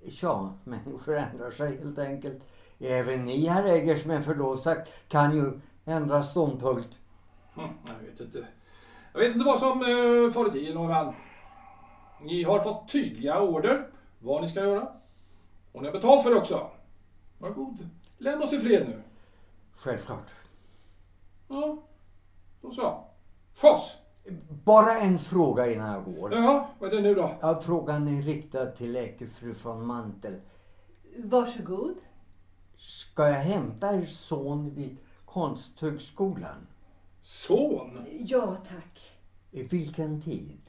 [0.00, 2.42] Ja, människor ändrar sig helt enkelt.
[2.78, 6.98] Även ni, herr Eggers, med förlov sagt, kan ju ändra ståndpunkt.
[7.54, 8.46] Hm, Jag vet inte.
[9.12, 11.14] Jag vet inte vad som uh, far i tiden, Norrman.
[12.22, 13.86] Ni har fått tydliga order
[14.18, 14.88] vad ni ska göra.
[15.72, 16.70] Och ni har betalt för det också.
[17.38, 17.88] Varsågod.
[18.18, 19.02] Lämna oss i fred nu.
[19.74, 20.30] Självklart.
[21.48, 21.78] Ja,
[22.60, 23.04] då så.
[23.54, 23.96] Skjuts!
[24.64, 26.34] Bara en fråga innan jag går.
[26.34, 27.34] Ja, vad är det nu då?
[27.40, 30.40] Ja, frågan är riktad till läkefru von Mantel.
[31.16, 31.96] Varsågod.
[32.76, 36.66] Ska jag hämta er son vid Konsthögskolan?
[37.20, 38.06] Son?
[38.10, 39.12] Ja, tack.
[39.50, 40.60] I vilken tid?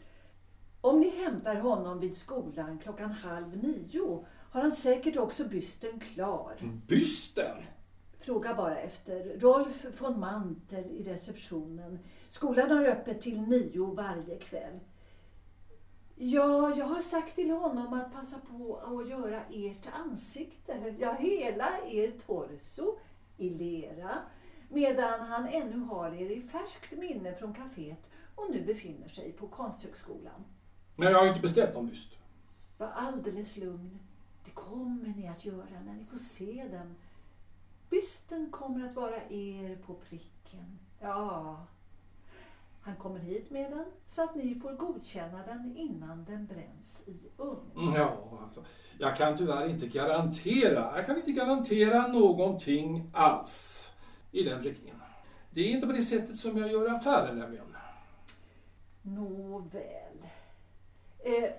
[0.81, 6.55] Om ni hämtar honom vid skolan klockan halv nio har han säkert också bysten klar.
[6.87, 7.55] Bysten?
[8.19, 11.99] Fråga bara efter Rolf von Mantel i receptionen.
[12.29, 14.79] Skolan har öppet till nio varje kväll.
[16.15, 21.69] Ja, jag har sagt till honom att passa på att göra ert ansikte, ja hela
[21.87, 22.99] er torso,
[23.37, 24.17] i lera.
[24.69, 29.47] Medan han ännu har er i färskt minne från kaféet och nu befinner sig på
[29.47, 30.45] Konsthögskolan.
[30.95, 32.13] Nej, jag har inte beställt någon byst.
[32.77, 33.99] Var alldeles lugn.
[34.45, 36.95] Det kommer ni att göra när ni får se den.
[37.89, 40.79] Bysten kommer att vara er på pricken.
[40.99, 41.65] Ja.
[42.81, 47.17] Han kommer hit med den så att ni får godkänna den innan den bränns i
[47.37, 47.71] ugn.
[47.75, 48.65] Mm, Ja, alltså.
[48.99, 53.91] Jag kan tyvärr inte garantera, jag kan inte garantera någonting alls
[54.31, 54.95] i den riktningen.
[55.49, 57.65] Det är inte på det sättet som jag gör affärer nämligen.
[59.01, 60.25] Nåväl.
[61.19, 61.49] Eh,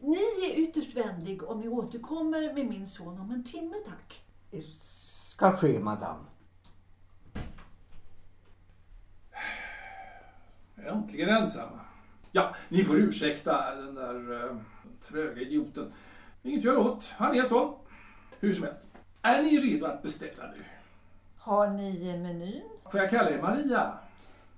[0.00, 0.18] ni
[0.50, 4.22] är ytterst vänlig om ni återkommer med min son om en timme, tack.
[4.72, 6.24] Ska ske, madame.
[10.76, 11.80] Äntligen ensamma.
[12.32, 14.56] Ja, ni får ursäkta den där uh,
[15.08, 15.92] tröga idioten.
[16.42, 17.78] Inget att göra åt, han är så.
[18.40, 18.86] Hur som helst.
[19.22, 20.64] Är ni redo att beställa nu?
[21.36, 22.62] Har ni menyn?
[22.90, 23.98] Får jag kalla er Maria?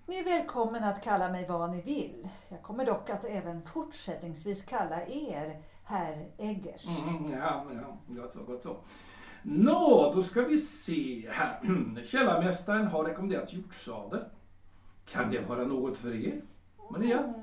[0.09, 2.29] Ni är välkommen att kalla mig vad ni vill.
[2.49, 6.87] Jag kommer dock att även fortsättningsvis kalla er herr Eggers.
[6.87, 8.77] Mm, ja, ja, gott så, gott så.
[9.43, 11.61] Nå, då ska vi se här.
[12.05, 14.25] Källarmästaren har rekommenderat hjortsadel.
[15.07, 16.43] Kan det vara något för er,
[16.91, 17.35] Maria?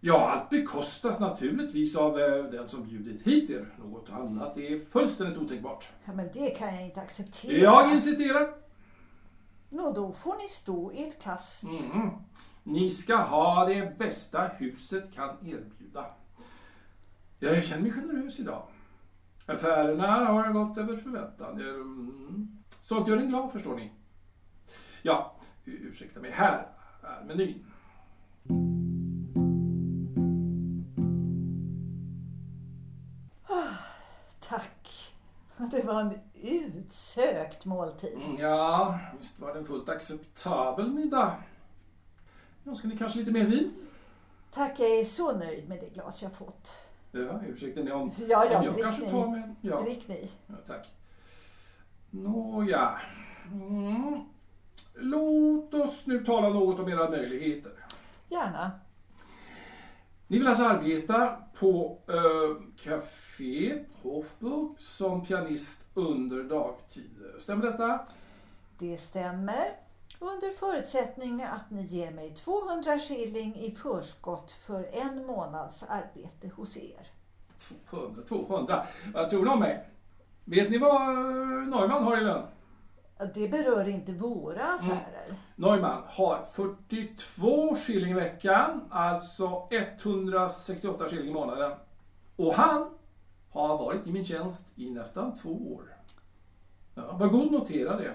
[0.00, 3.66] Ja, allt bekostas naturligtvis av eh, den som bjudit hit er.
[3.78, 5.88] Något annat är fullständigt otänkbart.
[6.04, 7.52] Ja, men det kan jag inte acceptera.
[7.52, 8.61] Jag insisterar.
[9.72, 11.64] Nå, då får ni stå ert kast.
[11.64, 12.10] Mm.
[12.62, 16.06] Ni ska ha det bästa huset kan erbjuda.
[17.38, 18.66] Jag känner mig generös idag.
[19.46, 21.60] Affärerna har gått över förväntan.
[21.60, 22.58] Mm.
[22.80, 23.92] Sånt gör en glad, förstår ni.
[25.02, 26.30] Ja, ursäkta mig.
[26.30, 26.66] Här
[27.02, 27.66] är menyn.
[34.48, 35.12] Tack.
[35.70, 38.12] Det var en utsökt måltid.
[38.14, 41.34] Mm, Ja, visst var det en fullt acceptabel middag.
[42.66, 43.74] Önskar ni kanske lite mer vin?
[44.54, 46.72] Tack, jag är så nöjd med det glas jag fått.
[47.12, 49.10] Ja, ursäkta ni om, Ja, ja, om jag kanske ni.
[49.10, 49.56] tar med en.
[49.60, 50.30] Ja, Drick ni.
[50.46, 50.88] ja tack.
[52.10, 53.00] Nåja.
[53.52, 54.20] Mm.
[54.94, 57.72] Låt oss nu tala något om era möjligheter.
[58.28, 58.70] Gärna.
[60.32, 67.38] Ni vill alltså arbeta på äh, Café Hofburg som pianist under dagtider.
[67.40, 68.00] Stämmer detta?
[68.78, 69.76] Det stämmer.
[70.18, 76.76] Under förutsättning att ni ger mig 200 shilling i förskott för en månads arbete hos
[76.76, 77.06] er.
[77.90, 78.86] 200, 200.
[79.14, 79.88] Vad tror ni om mig?
[80.44, 82.46] Vet ni vad eh, Neumann har i lön?
[83.34, 85.34] Det berör inte våra affärer.
[85.56, 91.72] Neumann har 42 shilling i veckan, alltså 168 shilling i månaden.
[92.36, 92.90] Och han
[93.50, 95.96] har varit i min tjänst i nästan två år.
[96.94, 98.14] Ja, var god notera det.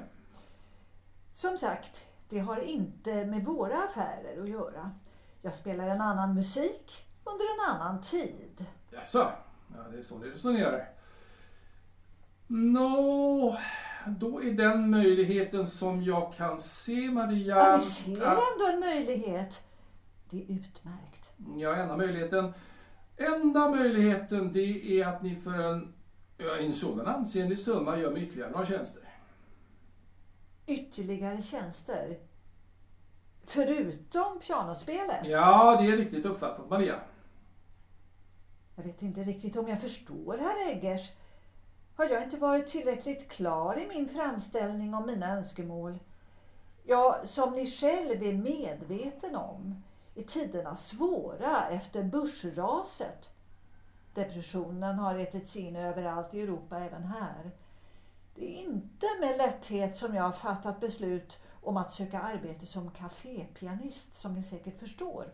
[1.33, 4.91] Som sagt, det har inte med våra affärer att göra.
[5.41, 8.65] Jag spelar en annan musik under en annan tid.
[8.91, 9.31] Jaså?
[9.75, 10.89] Ja, det är så ni resonerar.
[12.47, 13.57] Nå,
[14.07, 17.57] då är den möjligheten som jag kan se, Maria...
[17.57, 19.63] Ja, ni ser ändå en möjlighet.
[20.29, 21.29] Det är utmärkt.
[21.57, 22.53] Ja, enda möjligheten.
[23.17, 25.93] Enda möjligheten det är att ni för en,
[26.59, 29.01] en sådan ansenlig summa gör mig ytterligare några tjänster.
[30.67, 32.17] Ytterligare tjänster.
[33.45, 35.21] Förutom pianospelet.
[35.23, 36.99] Ja, det är riktigt uppfattat, Maria.
[38.75, 41.11] Jag vet inte riktigt om jag förstår herr Eggers.
[41.97, 45.99] Har jag inte varit tillräckligt klar i min framställning om mina önskemål?
[46.83, 49.83] Ja, som ni själv är medveten om
[50.15, 53.29] är tiderna svåra efter börsraset.
[54.13, 57.51] Depressionen har ätit sig in överallt i Europa, även här.
[58.35, 62.91] Det är inte med lätthet som jag har fattat beslut om att söka arbete som
[62.91, 65.25] kafépianist, som ni säkert förstår.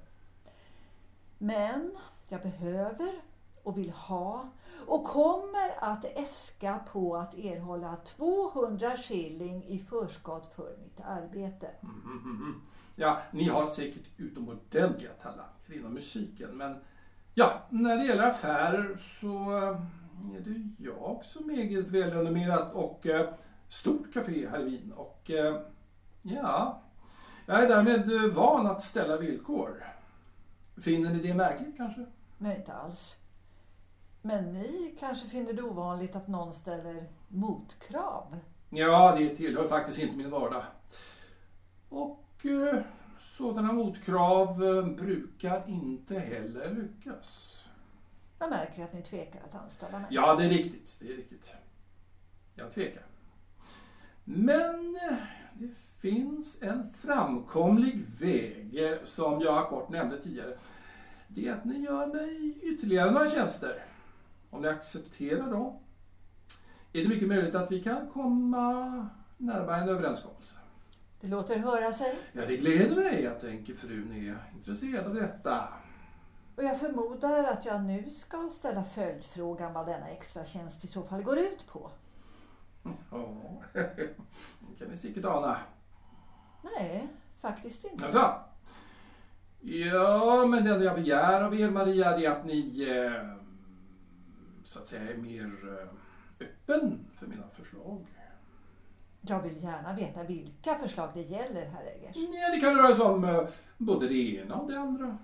[1.37, 1.97] Men
[2.29, 3.21] jag behöver
[3.63, 4.49] och vill ha
[4.87, 11.69] och kommer att äska på att erhålla 200 shilling i förskott för mitt arbete.
[11.81, 12.61] Mhm.
[12.95, 16.75] Ja, ni har säkert utomordentliga talanger inom musiken, men
[17.33, 23.07] ja, när det gäller affärer så eh, är det jag som äger ett välrenommerat och
[23.07, 23.29] eh,
[23.67, 24.93] stort café här i Wien.
[24.93, 25.61] Och eh,
[26.21, 26.81] ja,
[27.45, 29.83] jag är därmed van att ställa villkor.
[30.77, 32.05] Finner ni det märkligt kanske?
[32.37, 33.15] Nej, inte alls.
[34.25, 38.39] Men ni kanske finner det ovanligt att någon ställer motkrav?
[38.69, 40.63] Ja, det tillhör faktiskt inte min vardag.
[41.89, 42.81] Och eh,
[43.19, 47.59] sådana motkrav eh, brukar inte heller lyckas.
[48.39, 50.07] Jag märker att ni tvekar att anställa mig.
[50.09, 50.97] Ja, det är riktigt.
[50.99, 51.53] Det är riktigt.
[52.55, 53.05] Jag tvekar.
[54.23, 55.17] Men eh,
[55.53, 60.57] det finns en framkomlig väg eh, som jag kort nämnde tidigare.
[61.27, 63.83] Det är att ni gör mig ytterligare några tjänster.
[64.53, 65.79] Om ni accepterar dem
[66.93, 70.57] är det mycket möjligt att vi kan komma närmare en överenskommelse.
[71.21, 72.15] Det låter höra sig.
[72.33, 75.67] Ja, det gläder mig att tänker frun är intresserad av detta.
[76.55, 81.03] Och jag förmodar att jag nu ska ställa följdfrågan vad denna extra tjänst i så
[81.03, 81.89] fall går ut på.
[83.11, 83.33] Ja,
[83.73, 85.57] det kan ni säkert ana.
[86.61, 87.07] Nej,
[87.41, 88.05] faktiskt inte.
[88.05, 88.35] Alltså.
[89.61, 93.42] Ja, men det enda jag begär av er Maria är att ni eh,
[94.63, 98.05] så att säga är mer eh, öppen för mina förslag.
[99.21, 102.15] Jag vill gärna veta vilka förslag det gäller, herr Eggers.
[102.15, 105.17] Ja, det kan röra sig om eh, både det ena och det andra.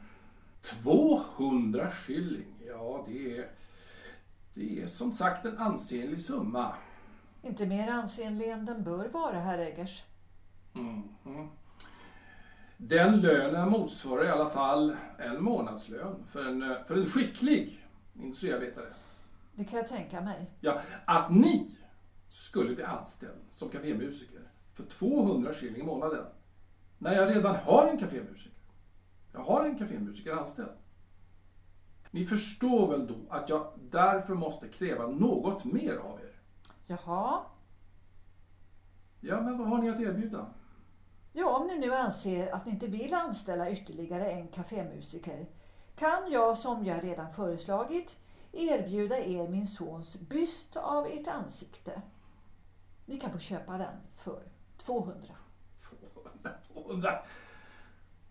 [0.62, 3.48] 200 shilling, ja det är,
[4.54, 6.74] det är som sagt en ansenlig summa.
[7.42, 10.04] Inte mer ansenlig än den bör vara, herr Eggers.
[10.74, 11.50] Mhm.
[12.78, 18.94] Den lönen motsvarar i alla fall en månadslön för en, eh, för en skicklig industriarbetare.
[19.60, 20.52] Det kan jag tänka mig.
[20.60, 21.78] Ja, att ni
[22.30, 24.42] skulle bli anställd som kafémusiker
[24.74, 26.26] för 200 shilling i månaden.
[26.98, 28.58] När jag redan har en kafémusiker.
[29.34, 30.72] Jag har en kafémusiker anställd.
[32.12, 36.36] Ni förstår väl då att jag därför måste kräva något mer av er?
[36.88, 37.42] Jaha.
[39.20, 40.46] Ja, men vad har ni att erbjuda?
[41.34, 45.46] Ja, om ni nu anser att ni inte vill anställa ytterligare en kafémusiker
[45.96, 48.18] kan jag, som jag redan föreslagit,
[48.54, 52.02] erbjuda er min sons byst av ert ansikte.
[53.06, 54.44] Ni kan få köpa den för
[54.78, 55.36] 200.
[55.78, 57.24] 200, 200,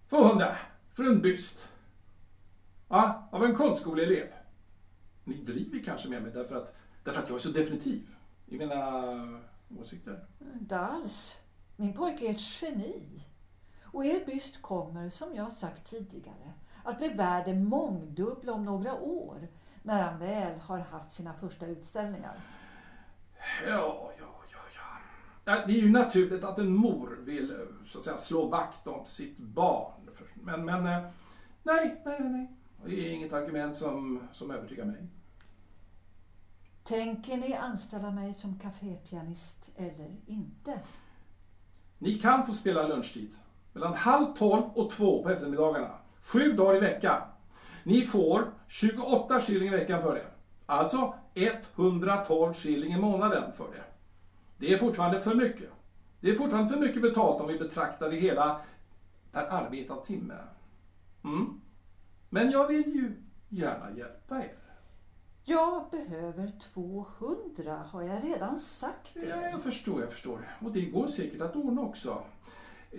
[0.09, 0.57] 200
[0.93, 1.69] för en byst.
[2.89, 4.33] Ja, av en konstskoleelev.
[5.25, 8.17] Ni driver kanske med mig därför att, därför att jag är så definitiv
[8.47, 9.41] i mina
[9.81, 10.27] åsikter.
[10.61, 11.41] Inte alls.
[11.77, 13.25] Min pojke är ett geni.
[13.83, 16.53] Och er byst kommer, som jag sagt tidigare,
[16.85, 19.49] att bli värd mångdubbla om några år
[19.83, 22.41] när han väl har haft sina första utställningar.
[23.67, 24.59] Ja, ja, ja,
[25.45, 25.63] ja.
[25.67, 29.39] det är ju naturligt att en mor vill så att säga, slå vakt om sitt
[29.39, 30.11] barn.
[30.35, 31.03] Men, men eh,
[31.63, 32.53] nej, nej, nej, nej.
[32.85, 35.07] Det är inget argument som, som övertygar mig.
[36.85, 40.81] Tänker ni anställa mig som kafépianist eller inte?
[41.99, 43.37] Ni kan få spela lunchtid.
[43.73, 45.99] Mellan halv tolv och två på eftermiddagarna.
[46.21, 47.23] Sju dagar i veckan.
[47.85, 50.27] Ni får 28 shilling i veckan för det.
[50.67, 53.85] Alltså 112 shilling i månaden för det.
[54.59, 55.71] Det är fortfarande för mycket.
[56.21, 58.61] Det är fortfarande för mycket betalt om vi betraktar det hela
[59.33, 60.35] per arbetad timme.
[61.25, 61.61] Mm.
[62.29, 63.13] Men jag vill ju
[63.49, 64.55] gärna hjälpa er.
[65.45, 69.51] Jag behöver 200 har jag redan sagt Ja, er.
[69.51, 70.57] jag förstår, jag förstår.
[70.61, 72.23] Och det går säkert att ordna också.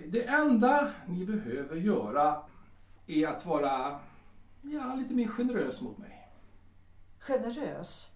[0.06, 2.42] Det enda ni behöver göra
[3.06, 3.98] är att vara
[4.62, 6.28] ja, lite mer generös mot mig.
[7.18, 8.10] Generös.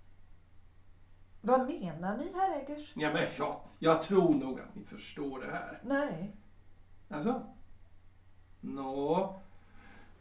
[1.40, 2.92] Vad menar ni, herr Eggers?
[2.94, 5.80] Ja, men jag, jag tror nog att ni förstår det här.
[5.84, 6.32] Nej.
[7.08, 7.42] Alltså?
[8.60, 9.40] Nå,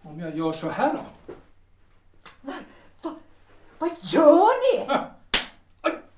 [0.02, 1.34] om jag gör så här då?
[2.42, 2.56] Nej.
[3.02, 3.16] Va,
[3.80, 4.88] vad gör ni?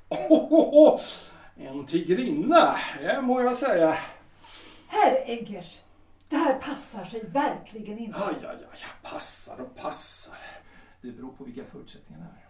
[0.10, 1.02] Oh, oh, oh.
[1.58, 3.98] En tigrinna, det må jag säga.
[4.88, 5.82] Herr Eggers,
[6.30, 8.18] det här passar sig verkligen inte.
[8.18, 10.38] Aj, aj, aj, passar och passar.
[11.02, 12.48] Det beror på vilka förutsättningarna är.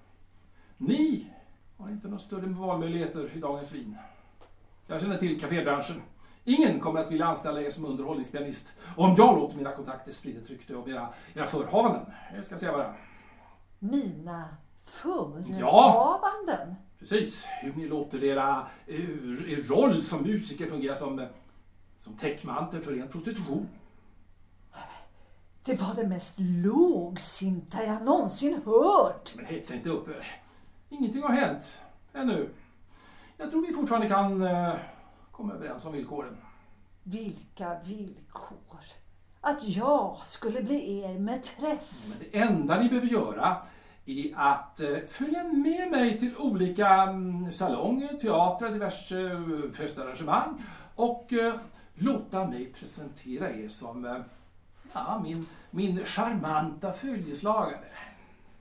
[0.78, 1.28] Ni
[1.78, 3.98] har inte några större valmöjligheter i dagens vin.
[4.88, 6.02] Jag känner till kafébranschen.
[6.44, 10.50] Ingen kommer att vilja anställa er som underhållningspianist om jag låter mina kontakter sprida ett
[10.50, 12.06] rykte om era, era förhavanden.
[12.36, 12.96] Jag ska säga bara.
[13.80, 14.50] Mina
[14.86, 16.76] förehavanden?
[17.00, 21.28] Precis, hur ni låter era, er, er roll som musiker fungera som,
[22.00, 23.70] som täckmantel för ren prostitution.
[25.64, 29.34] Det var det mest lågsinta jag någonsin hört.
[29.36, 30.42] Men hetsa inte upp er.
[30.90, 31.82] Ingenting har hänt
[32.14, 32.50] ännu.
[33.38, 34.74] Jag tror vi fortfarande kan eh,
[35.32, 36.38] komma överens om villkoren.
[37.04, 38.80] Vilka villkor.
[39.42, 42.18] Att jag skulle bli er mätress.
[42.20, 43.58] Men det enda ni behöver göra
[44.06, 50.64] är att eh, följa med mig till olika mm, salonger, teatrar, diverse eh, festarrangemang
[50.96, 51.54] och eh,
[51.96, 54.22] låta mig presentera er som eh,
[54.94, 57.88] ja, min, min charmanta följeslagare.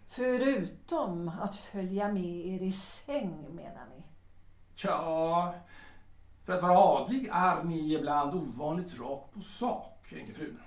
[0.08, 4.02] Förutom att följa med er i säng menar ni?
[4.74, 5.54] Tja,
[6.44, 10.60] för att vara adlig är ni ibland ovanligt rak på sak, änkefrun.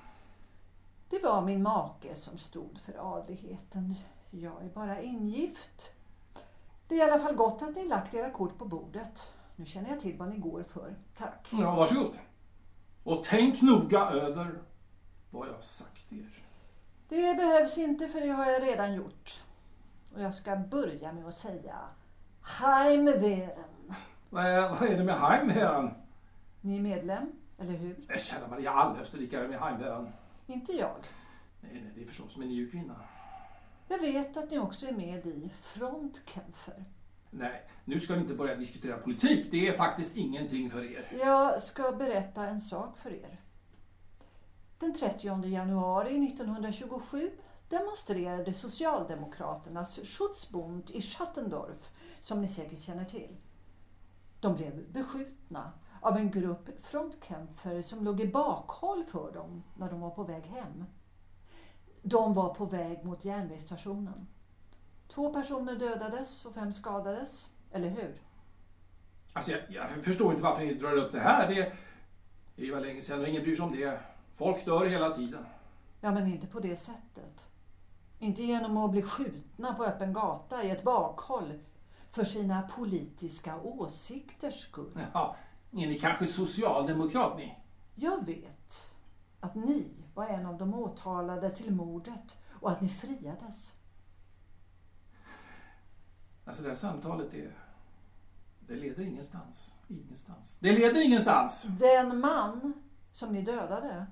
[1.09, 3.95] Det var min make som stod för adligheten.
[4.29, 5.91] Jag är bara ingift.
[6.87, 9.23] Det är i alla fall gott att ni lagt era kort på bordet.
[9.55, 10.95] Nu känner jag till vad ni går för.
[11.17, 11.49] Tack.
[11.51, 12.17] Ja, varsågod.
[13.07, 14.61] Och tänk noga över
[15.29, 16.43] vad jag har sagt er.
[17.09, 19.43] Det behövs inte för det har jag redan gjort.
[20.13, 21.75] Och jag ska börja med att säga
[22.41, 23.93] Heimwehren.
[24.29, 25.93] Vad är, vad är det med Heimwehren?
[26.61, 27.95] Ni är medlem, eller hur?
[28.09, 30.09] Eh, Kära Maria, alla österrikare med Heimwehren.
[30.47, 30.97] Inte jag.
[31.61, 32.95] Nej, nej, det är förstås, men ni är ju kvinna.
[33.87, 36.85] Jag vet att ni också är med i Frontkämpfer.
[37.29, 39.47] Nej, nu ska vi inte börja diskutera politik.
[39.51, 41.17] Det är faktiskt ingenting för er.
[41.19, 43.41] Jag ska berätta en sak för er.
[44.79, 47.31] Den 30 januari 1927
[47.69, 53.37] demonstrerade Socialdemokraternas Schutzbund i Schattendorf, som ni säkert känner till.
[54.39, 55.71] De blev beskjutna
[56.01, 60.43] av en grupp frontkämpare som låg i bakhåll för dem när de var på väg
[60.43, 60.85] hem.
[62.01, 64.27] De var på väg mot järnvägsstationen.
[65.17, 68.21] Två personer dödades och fem skadades, eller hur?
[69.33, 71.47] Alltså, jag, jag förstår inte varför ni drar upp det här.
[71.47, 71.73] Det,
[72.55, 73.99] det var länge sedan och ingen bryr sig om det.
[74.35, 75.45] Folk dör hela tiden.
[76.01, 77.49] Ja, men inte på det sättet.
[78.19, 81.59] Inte genom att bli skjutna på öppen gata i ett bakhåll
[82.11, 84.99] för sina politiska åsikters skull.
[85.13, 85.35] Ja,
[85.71, 87.57] är ni kanske socialdemokrat ni?
[87.95, 88.91] Jag vet
[89.39, 93.76] att ni var en av de åtalade till mordet och att ni friades.
[96.47, 97.51] Alltså det här samtalet, det,
[98.59, 99.73] det leder ingenstans.
[99.87, 100.59] Ingenstans.
[100.59, 101.63] Det leder ingenstans!
[101.63, 102.73] Den man
[103.11, 104.05] som ni dödade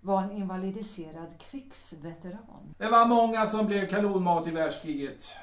[0.00, 2.74] var en invalidiserad krigsveteran.
[2.78, 5.36] Det var många som blev kanonmat i världskriget.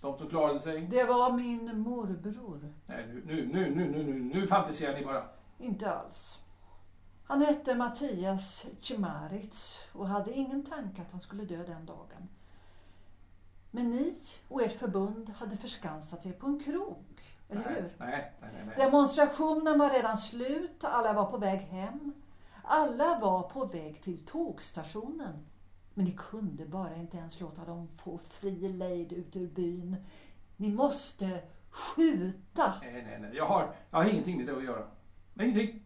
[0.00, 0.80] De som klarade sig?
[0.90, 2.74] Det var min morbror.
[2.86, 5.24] Nej, nu, nu, nu, nu, nu, nu, nu fantiserar ni bara.
[5.58, 6.38] Inte alls.
[7.24, 12.28] Han hette Mattias Cimaritz och hade ingen tanke att han skulle dö den dagen.
[13.70, 14.14] Men ni
[14.48, 17.04] och ert förbund hade förskansat er på en krog,
[17.48, 17.92] eller nej, hur?
[17.98, 18.74] Nej, nej, nej.
[18.76, 22.12] Demonstrationen var redan slut, alla var på väg hem.
[22.64, 25.46] Alla var på väg till tågstationen.
[25.94, 29.96] Men ni kunde bara inte ens låta dem få fri lejd ut ur byn.
[30.56, 31.40] Ni måste
[31.70, 32.74] skjuta.
[32.82, 33.30] Nej, nej, nej.
[33.34, 34.86] Jag har, jag har ingenting med det att göra.
[35.40, 35.82] Ingenting.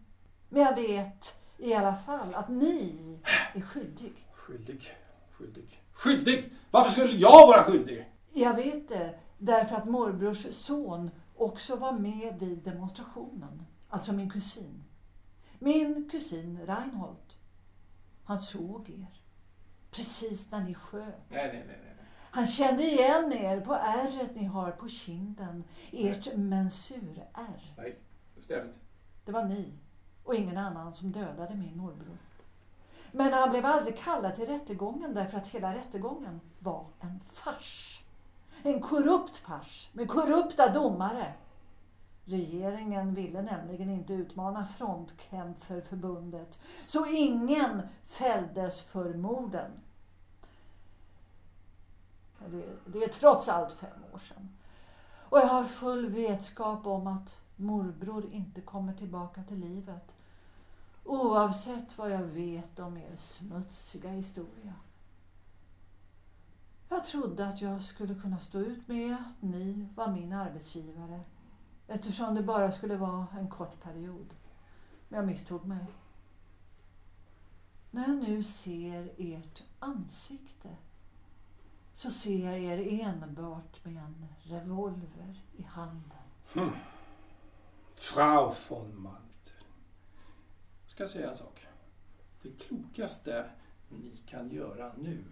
[0.49, 3.18] Men jag vet i alla fall att ni
[3.55, 4.26] är skyldig.
[4.32, 4.97] Skyldig,
[5.39, 6.53] skyldig, skyldig!
[6.70, 8.11] Varför skulle jag vara skyldig?
[8.32, 13.66] Jag vet det därför att morbrors son också var med vid demonstrationen.
[13.89, 14.85] Alltså min kusin.
[15.59, 17.35] Min kusin Reinhold.
[18.24, 19.20] Han såg er.
[19.91, 21.30] Precis när ni sköt.
[21.30, 21.78] Nej, nej, nej.
[21.85, 21.95] nej.
[22.30, 25.64] Han kände igen er på ärret ni har på kinden.
[25.93, 27.74] Ert mensur-ärr.
[27.76, 27.99] Nej,
[28.37, 28.78] det stämmer inte.
[29.24, 29.72] Det var ni
[30.24, 32.18] och ingen annan som dödade min morbror.
[33.16, 38.02] Men han blev aldrig kallad till rättegången därför att hela rättegången var en fars.
[38.62, 41.32] En korrupt fars med korrupta domare.
[42.24, 49.70] Regeringen ville nämligen inte utmana Frontkämperförbundet så ingen fälldes för morden.
[52.46, 54.48] Det, det är trots allt fem år sedan.
[55.28, 60.13] Och jag har full vetskap om att morbror inte kommer tillbaka till livet.
[61.05, 64.74] Oavsett vad jag vet om er smutsiga historia.
[66.88, 71.20] Jag trodde att jag skulle kunna stå ut med att ni var min arbetsgivare
[71.86, 74.34] eftersom det bara skulle vara en kort period.
[75.09, 75.86] Men jag misstog mig.
[77.90, 80.68] När jag nu ser ert ansikte
[81.94, 86.18] så ser jag er enbart med en revolver i handen.
[86.52, 86.70] Hm.
[87.94, 89.24] Frau von Mann.
[90.95, 91.66] Ska jag säga en sak?
[92.42, 93.45] Det klokaste
[93.88, 95.24] ni kan göra nu,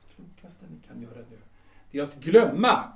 [0.00, 1.38] det klokaste ni kan göra nu,
[1.90, 2.92] det är att glömma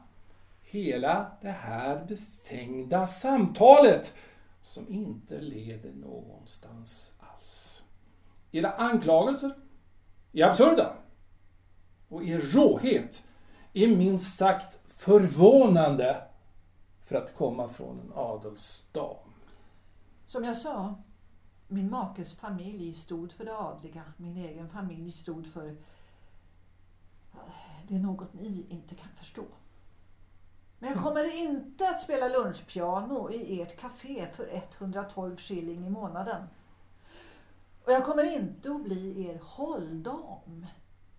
[0.62, 4.14] hela det här befängda samtalet
[4.62, 7.82] som inte leder någonstans alls.
[8.52, 9.54] Era anklagelser
[10.32, 10.96] är absurda.
[12.08, 13.28] Och er råhet
[13.72, 16.22] är minst sagt förvånande
[17.02, 19.32] för att komma från en adelsdam.
[20.26, 20.94] Som jag sa,
[21.68, 24.02] min makes familj stod för det adliga.
[24.16, 25.76] Min egen familj stod för...
[27.88, 29.44] Det är något ni inte kan förstå.
[30.78, 36.46] Men jag kommer inte att spela lunchpiano i ert café för 112 shilling i månaden.
[37.84, 40.66] Och jag kommer inte att bli er hålldam om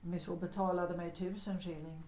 [0.02, 2.04] ni så betalade mig tusen shilling.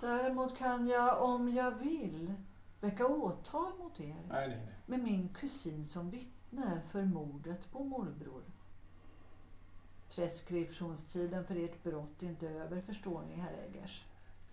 [0.00, 2.34] Däremot kan jag, om jag vill,
[2.80, 4.74] väcka åtal mot er Nej, nej, nej.
[4.86, 6.37] med min kusin som vittne
[6.92, 8.42] för mordet på morbror.
[10.14, 14.04] Preskriptionstiden för ert brott är inte över, förstår ni, herr Eggers.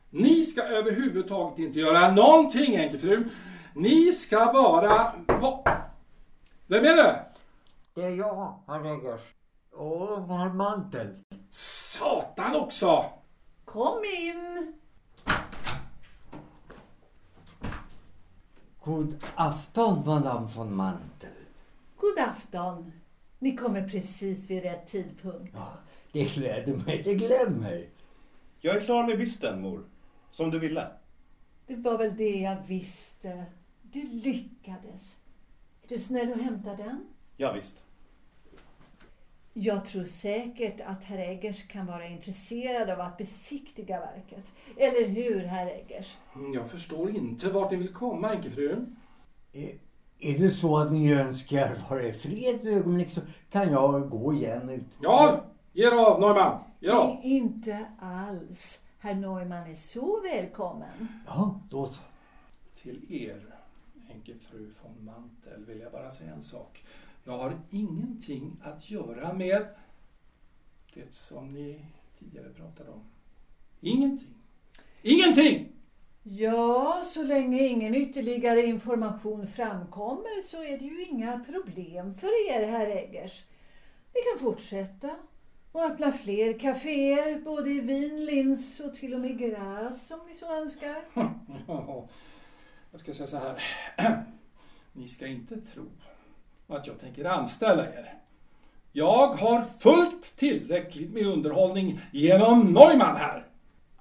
[0.09, 3.29] Ni ska överhuvudtaget inte göra någonting, änkefru.
[3.73, 5.15] Ni ska bara...
[5.27, 5.63] Va?
[6.67, 7.25] Vem är det?
[7.93, 9.21] Det är jag, herr Eggers.
[9.71, 11.23] Och herr Mantel.
[11.49, 13.05] Satan också!
[13.65, 14.73] Kom in!
[18.83, 21.34] God afton, madame von Mantel.
[22.05, 22.91] God afton.
[23.39, 25.53] Ni kommer precis vid rätt tidpunkt.
[25.55, 25.73] Ja,
[26.11, 27.89] det gläder mig, det gläder mig.
[28.59, 29.83] Jag är klar med bysten, mor.
[30.31, 30.87] Som du ville.
[31.67, 33.45] Det var väl det jag visste.
[33.81, 35.17] Du lyckades.
[35.83, 37.05] Är du snäll och hämta den?
[37.37, 37.85] Ja, visst.
[39.53, 44.51] Jag tror säkert att herr Eggers kan vara intresserad av att besiktiga verket.
[44.77, 46.17] Eller hur, herr Eggers?
[46.53, 48.95] Jag förstår inte vart ni vill komma, änkefrun.
[50.19, 54.33] Är, det så att ni önskar vara i fred ett ögonblick så kan jag gå
[54.33, 54.97] igen ut.
[55.01, 55.43] Ja,
[55.73, 56.59] ge er av, Neumann.
[56.79, 57.07] Ge er av.
[57.07, 58.81] Nej, inte alls.
[58.99, 61.07] Herr Neumann är så välkommen.
[61.27, 62.01] Ja, då så.
[62.75, 63.55] Till er,
[64.09, 66.83] änkefru von Mantel, vill jag bara säga en sak.
[67.23, 69.65] Jag har ingenting att göra med
[70.93, 71.85] det som ni
[72.19, 73.03] tidigare pratade om.
[73.81, 74.33] Ingenting.
[75.01, 75.74] Ingenting!
[76.27, 82.67] Ja, så länge ingen ytterligare information framkommer så är det ju inga problem för er,
[82.67, 83.43] herr Eggers.
[84.13, 85.09] Vi kan fortsätta
[85.71, 90.35] och öppna fler kaféer, både i Wien, Linz och till och med Graz om ni
[90.35, 90.95] så önskar.
[91.67, 92.07] Ja,
[92.91, 93.59] Jag ska säga så här.
[94.93, 95.85] Ni ska inte tro
[96.67, 98.17] att jag tänker anställa er.
[98.91, 103.47] Jag har fullt tillräckligt med underhållning genom Neumann här.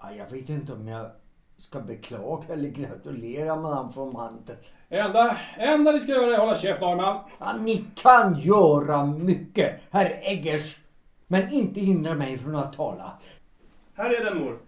[0.01, 1.11] Ja, jag vet inte om jag
[1.57, 4.57] ska beklaga eller gratulera Madame von Mantel.
[4.89, 7.25] Enda, enda ni ska göra är hålla käft Norman.
[7.39, 10.79] Ja, ni kan göra mycket, herr Eggers.
[11.27, 13.19] Men inte hindra mig från att tala.
[13.95, 14.59] Här är den mor.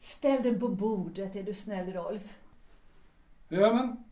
[0.00, 2.38] Ställ den på bordet är du snäll Rolf.
[3.48, 4.04] Ja men,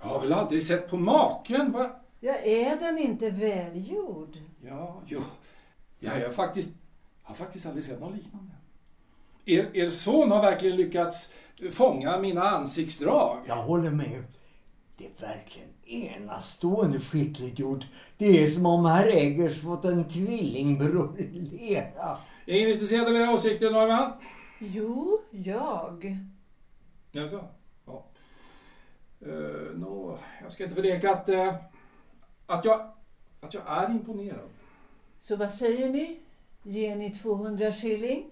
[0.00, 1.90] jag har väl aldrig sett på maken va?
[2.20, 4.38] Ja, är den inte välgjord?
[4.60, 5.20] Ja, jo.
[5.98, 6.76] Ja, jag har faktiskt,
[7.22, 8.52] jag har faktiskt aldrig sett något liknande.
[9.46, 11.32] Er, er son har verkligen lyckats
[11.70, 13.38] fånga mina ansiktsdrag.
[13.46, 14.24] Jag håller med.
[14.98, 17.86] Det är verkligen enastående skickligt gjort.
[18.18, 22.18] Det är som om herr Eggers fått en tvillingbror i lera.
[22.46, 24.12] Är ni intresserade av era åsikter, Norman?
[24.58, 26.16] Jo, jag.
[27.12, 27.44] Jaså?
[27.86, 28.04] Ja.
[29.26, 31.54] Uh, nå, jag ska inte förneka att, eh,
[32.46, 32.92] att, jag,
[33.40, 34.48] att jag är imponerad.
[35.20, 36.20] Så vad säger ni?
[36.62, 38.30] Ger ni 200 shilling?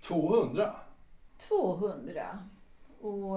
[0.00, 0.74] 200?
[1.38, 2.38] 200.
[3.00, 3.36] Och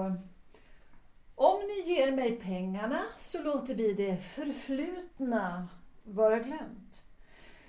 [1.34, 5.68] om ni ger mig pengarna så låter vi det förflutna
[6.04, 7.04] vara glömt.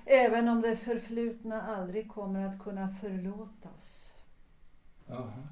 [0.05, 4.13] Även om det förflutna aldrig kommer att kunna förlåtas.
[5.07, 5.47] Jaha.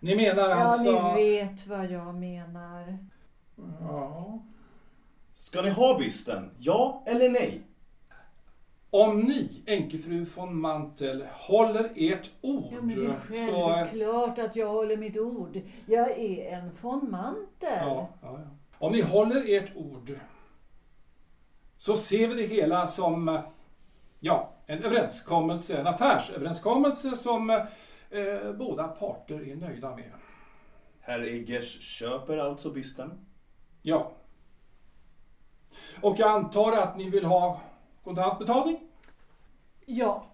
[0.00, 1.14] Ni menar Ja, alltså...
[1.14, 2.98] ni vet vad jag menar.
[3.80, 4.38] Ja.
[5.34, 6.50] Ska ni ha bysten?
[6.58, 7.62] Ja eller nej?
[8.90, 13.68] Om ni, änkefru von Mantel, håller ert ord Ja, men det är så...
[13.68, 15.60] självklart att jag håller mitt ord.
[15.86, 17.78] Jag är en von Mantel.
[17.80, 18.50] Ja, ja, ja.
[18.78, 20.10] Om ni håller ert ord
[21.76, 23.38] så ser vi det hela som
[24.20, 30.12] ja, en överenskommelse, en affärsöverenskommelse som eh, båda parter är nöjda med.
[31.00, 33.26] Herr Eggers köper alltså bysten?
[33.82, 34.12] Ja.
[36.00, 37.60] Och jag antar att ni vill ha
[38.08, 38.80] kontantbetalning?
[39.86, 40.26] Ja.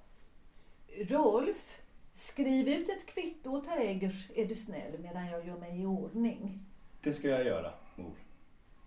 [1.09, 1.81] Rolf,
[2.14, 5.87] skriv ut ett kvitto åt herr Eggers är du snäll medan jag gör mig i
[5.87, 6.61] ordning.
[7.01, 8.14] Det ska jag göra, mor.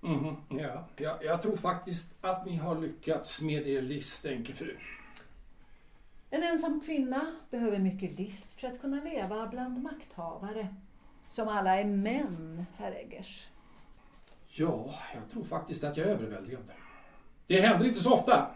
[0.01, 0.87] Mhm, ja.
[0.97, 1.19] ja.
[1.21, 4.77] Jag tror faktiskt att ni har lyckats med er list, änkefru.
[6.29, 10.67] En ensam kvinna behöver mycket list för att kunna leva bland makthavare.
[11.29, 13.47] Som alla är män, herr Eggers.
[14.47, 16.63] Ja, jag tror faktiskt att jag är överväldigad.
[17.47, 18.51] Det händer inte så ofta.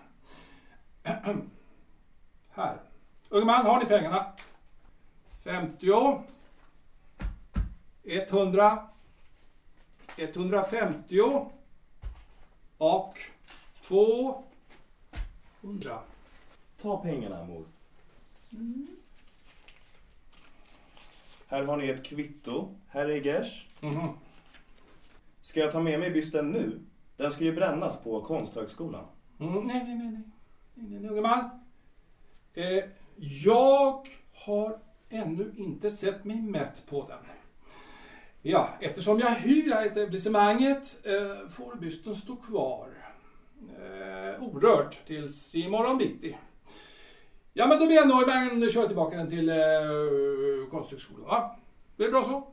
[2.50, 2.82] Här.
[3.30, 4.34] Unge man, har ni pengarna?
[5.44, 5.88] 50.
[8.04, 8.88] 100.
[10.18, 11.20] 150.
[12.78, 13.20] Och
[13.82, 14.44] 200.
[16.82, 17.66] Ta pengarna, mor.
[21.48, 23.68] Här har ni ett kvitto, herr Eggers.
[23.82, 24.10] Mhm.
[25.42, 26.80] Ska jag ta med mig bysten nu?
[27.18, 29.06] Den ska ju brännas på Konsthögskolan.
[29.40, 30.31] Mm, nej, nej, nej, nej.
[30.82, 31.50] Nej unge man.
[32.54, 32.84] Eh,
[33.44, 34.78] jag har
[35.10, 37.18] ännu inte sett mig mätt på den.
[38.42, 42.88] Ja, eftersom jag hyr här etablissemanget eh, får bysten stå kvar
[43.80, 46.38] eh, orörd tills imorgon bitti.
[47.54, 49.56] Ja, men då ber jag Neumann köra tillbaka den till eh,
[50.72, 51.26] Konsthögskolan.
[51.28, 51.56] Va?
[51.96, 52.48] Blir det bra så?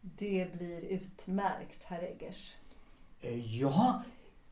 [0.00, 2.54] Det blir utmärkt, herr Eggers.
[3.20, 4.02] Eh, Ja,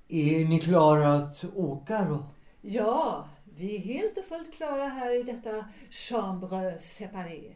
[0.08, 2.24] är ni klara att åka då?
[2.64, 7.54] Ja, vi är helt och fullt klara här i detta chambre séparé.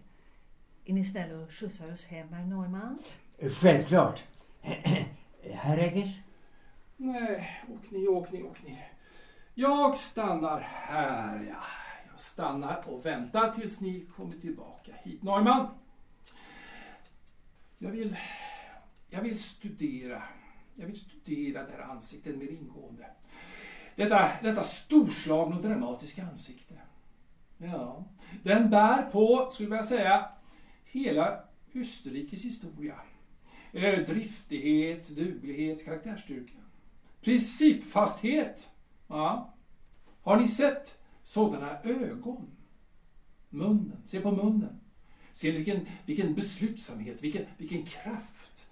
[0.84, 2.98] Är ni snälla och skjutsar oss hem, herr Norman?
[3.38, 4.24] Eh, Självklart.
[5.52, 6.18] Herr Eggers?
[6.96, 8.78] Nej, åk ni, åk ni, åk ni.
[9.54, 11.62] Jag stannar här, ja.
[12.10, 15.22] Jag stannar och väntar tills ni kommer tillbaka hit.
[15.22, 15.68] Neumann!
[17.78, 18.16] Jag vill,
[19.08, 20.22] jag vill studera,
[20.74, 23.06] jag vill studera det här ansiktet mer ingående.
[23.96, 26.74] Detta, detta storslagna och dramatiska ansikte.
[27.58, 28.04] Ja,
[28.42, 30.28] den bär på, skulle jag vilja säga,
[30.84, 31.44] hela
[31.74, 32.94] Österrikes historia.
[33.72, 36.58] Eh, Driftighet, duglighet, karaktärsstyrka.
[37.20, 38.70] Principfasthet.
[39.08, 39.54] Ja.
[40.22, 42.50] Har ni sett sådana ögon?
[43.48, 44.80] Munnen, se på munnen.
[45.32, 48.68] Se vilken, vilken beslutsamhet, vilken, vilken kraft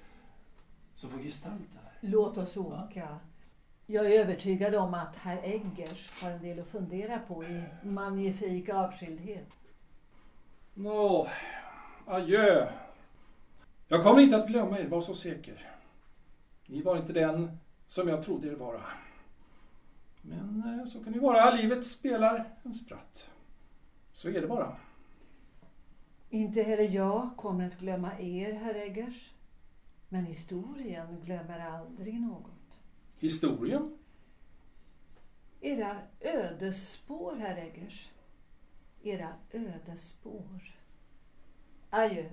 [0.95, 2.09] som får gestalt där.
[2.11, 3.19] Låt oss åka.
[3.87, 8.69] Jag är övertygad om att herr Eggers har en del att fundera på i magnifik
[8.69, 9.49] avskildhet.
[10.75, 11.29] Nå,
[12.07, 12.69] adjö.
[13.89, 15.71] Jag kommer inte att glömma er, var så säker.
[16.67, 18.81] Ni var inte den som jag trodde er vara.
[20.23, 23.31] Men eh, så kan det vara, livet spelar en spratt.
[24.13, 24.77] Så är det bara.
[26.31, 29.31] Inte heller jag kommer att glömma er, herr Eggers.
[30.09, 32.54] Men historien glömmer aldrig något.
[33.25, 33.99] Historien?
[35.61, 38.11] Era ödesspår, herr Eggers.
[39.05, 40.79] Era ödesspår.
[41.91, 42.31] Adjö.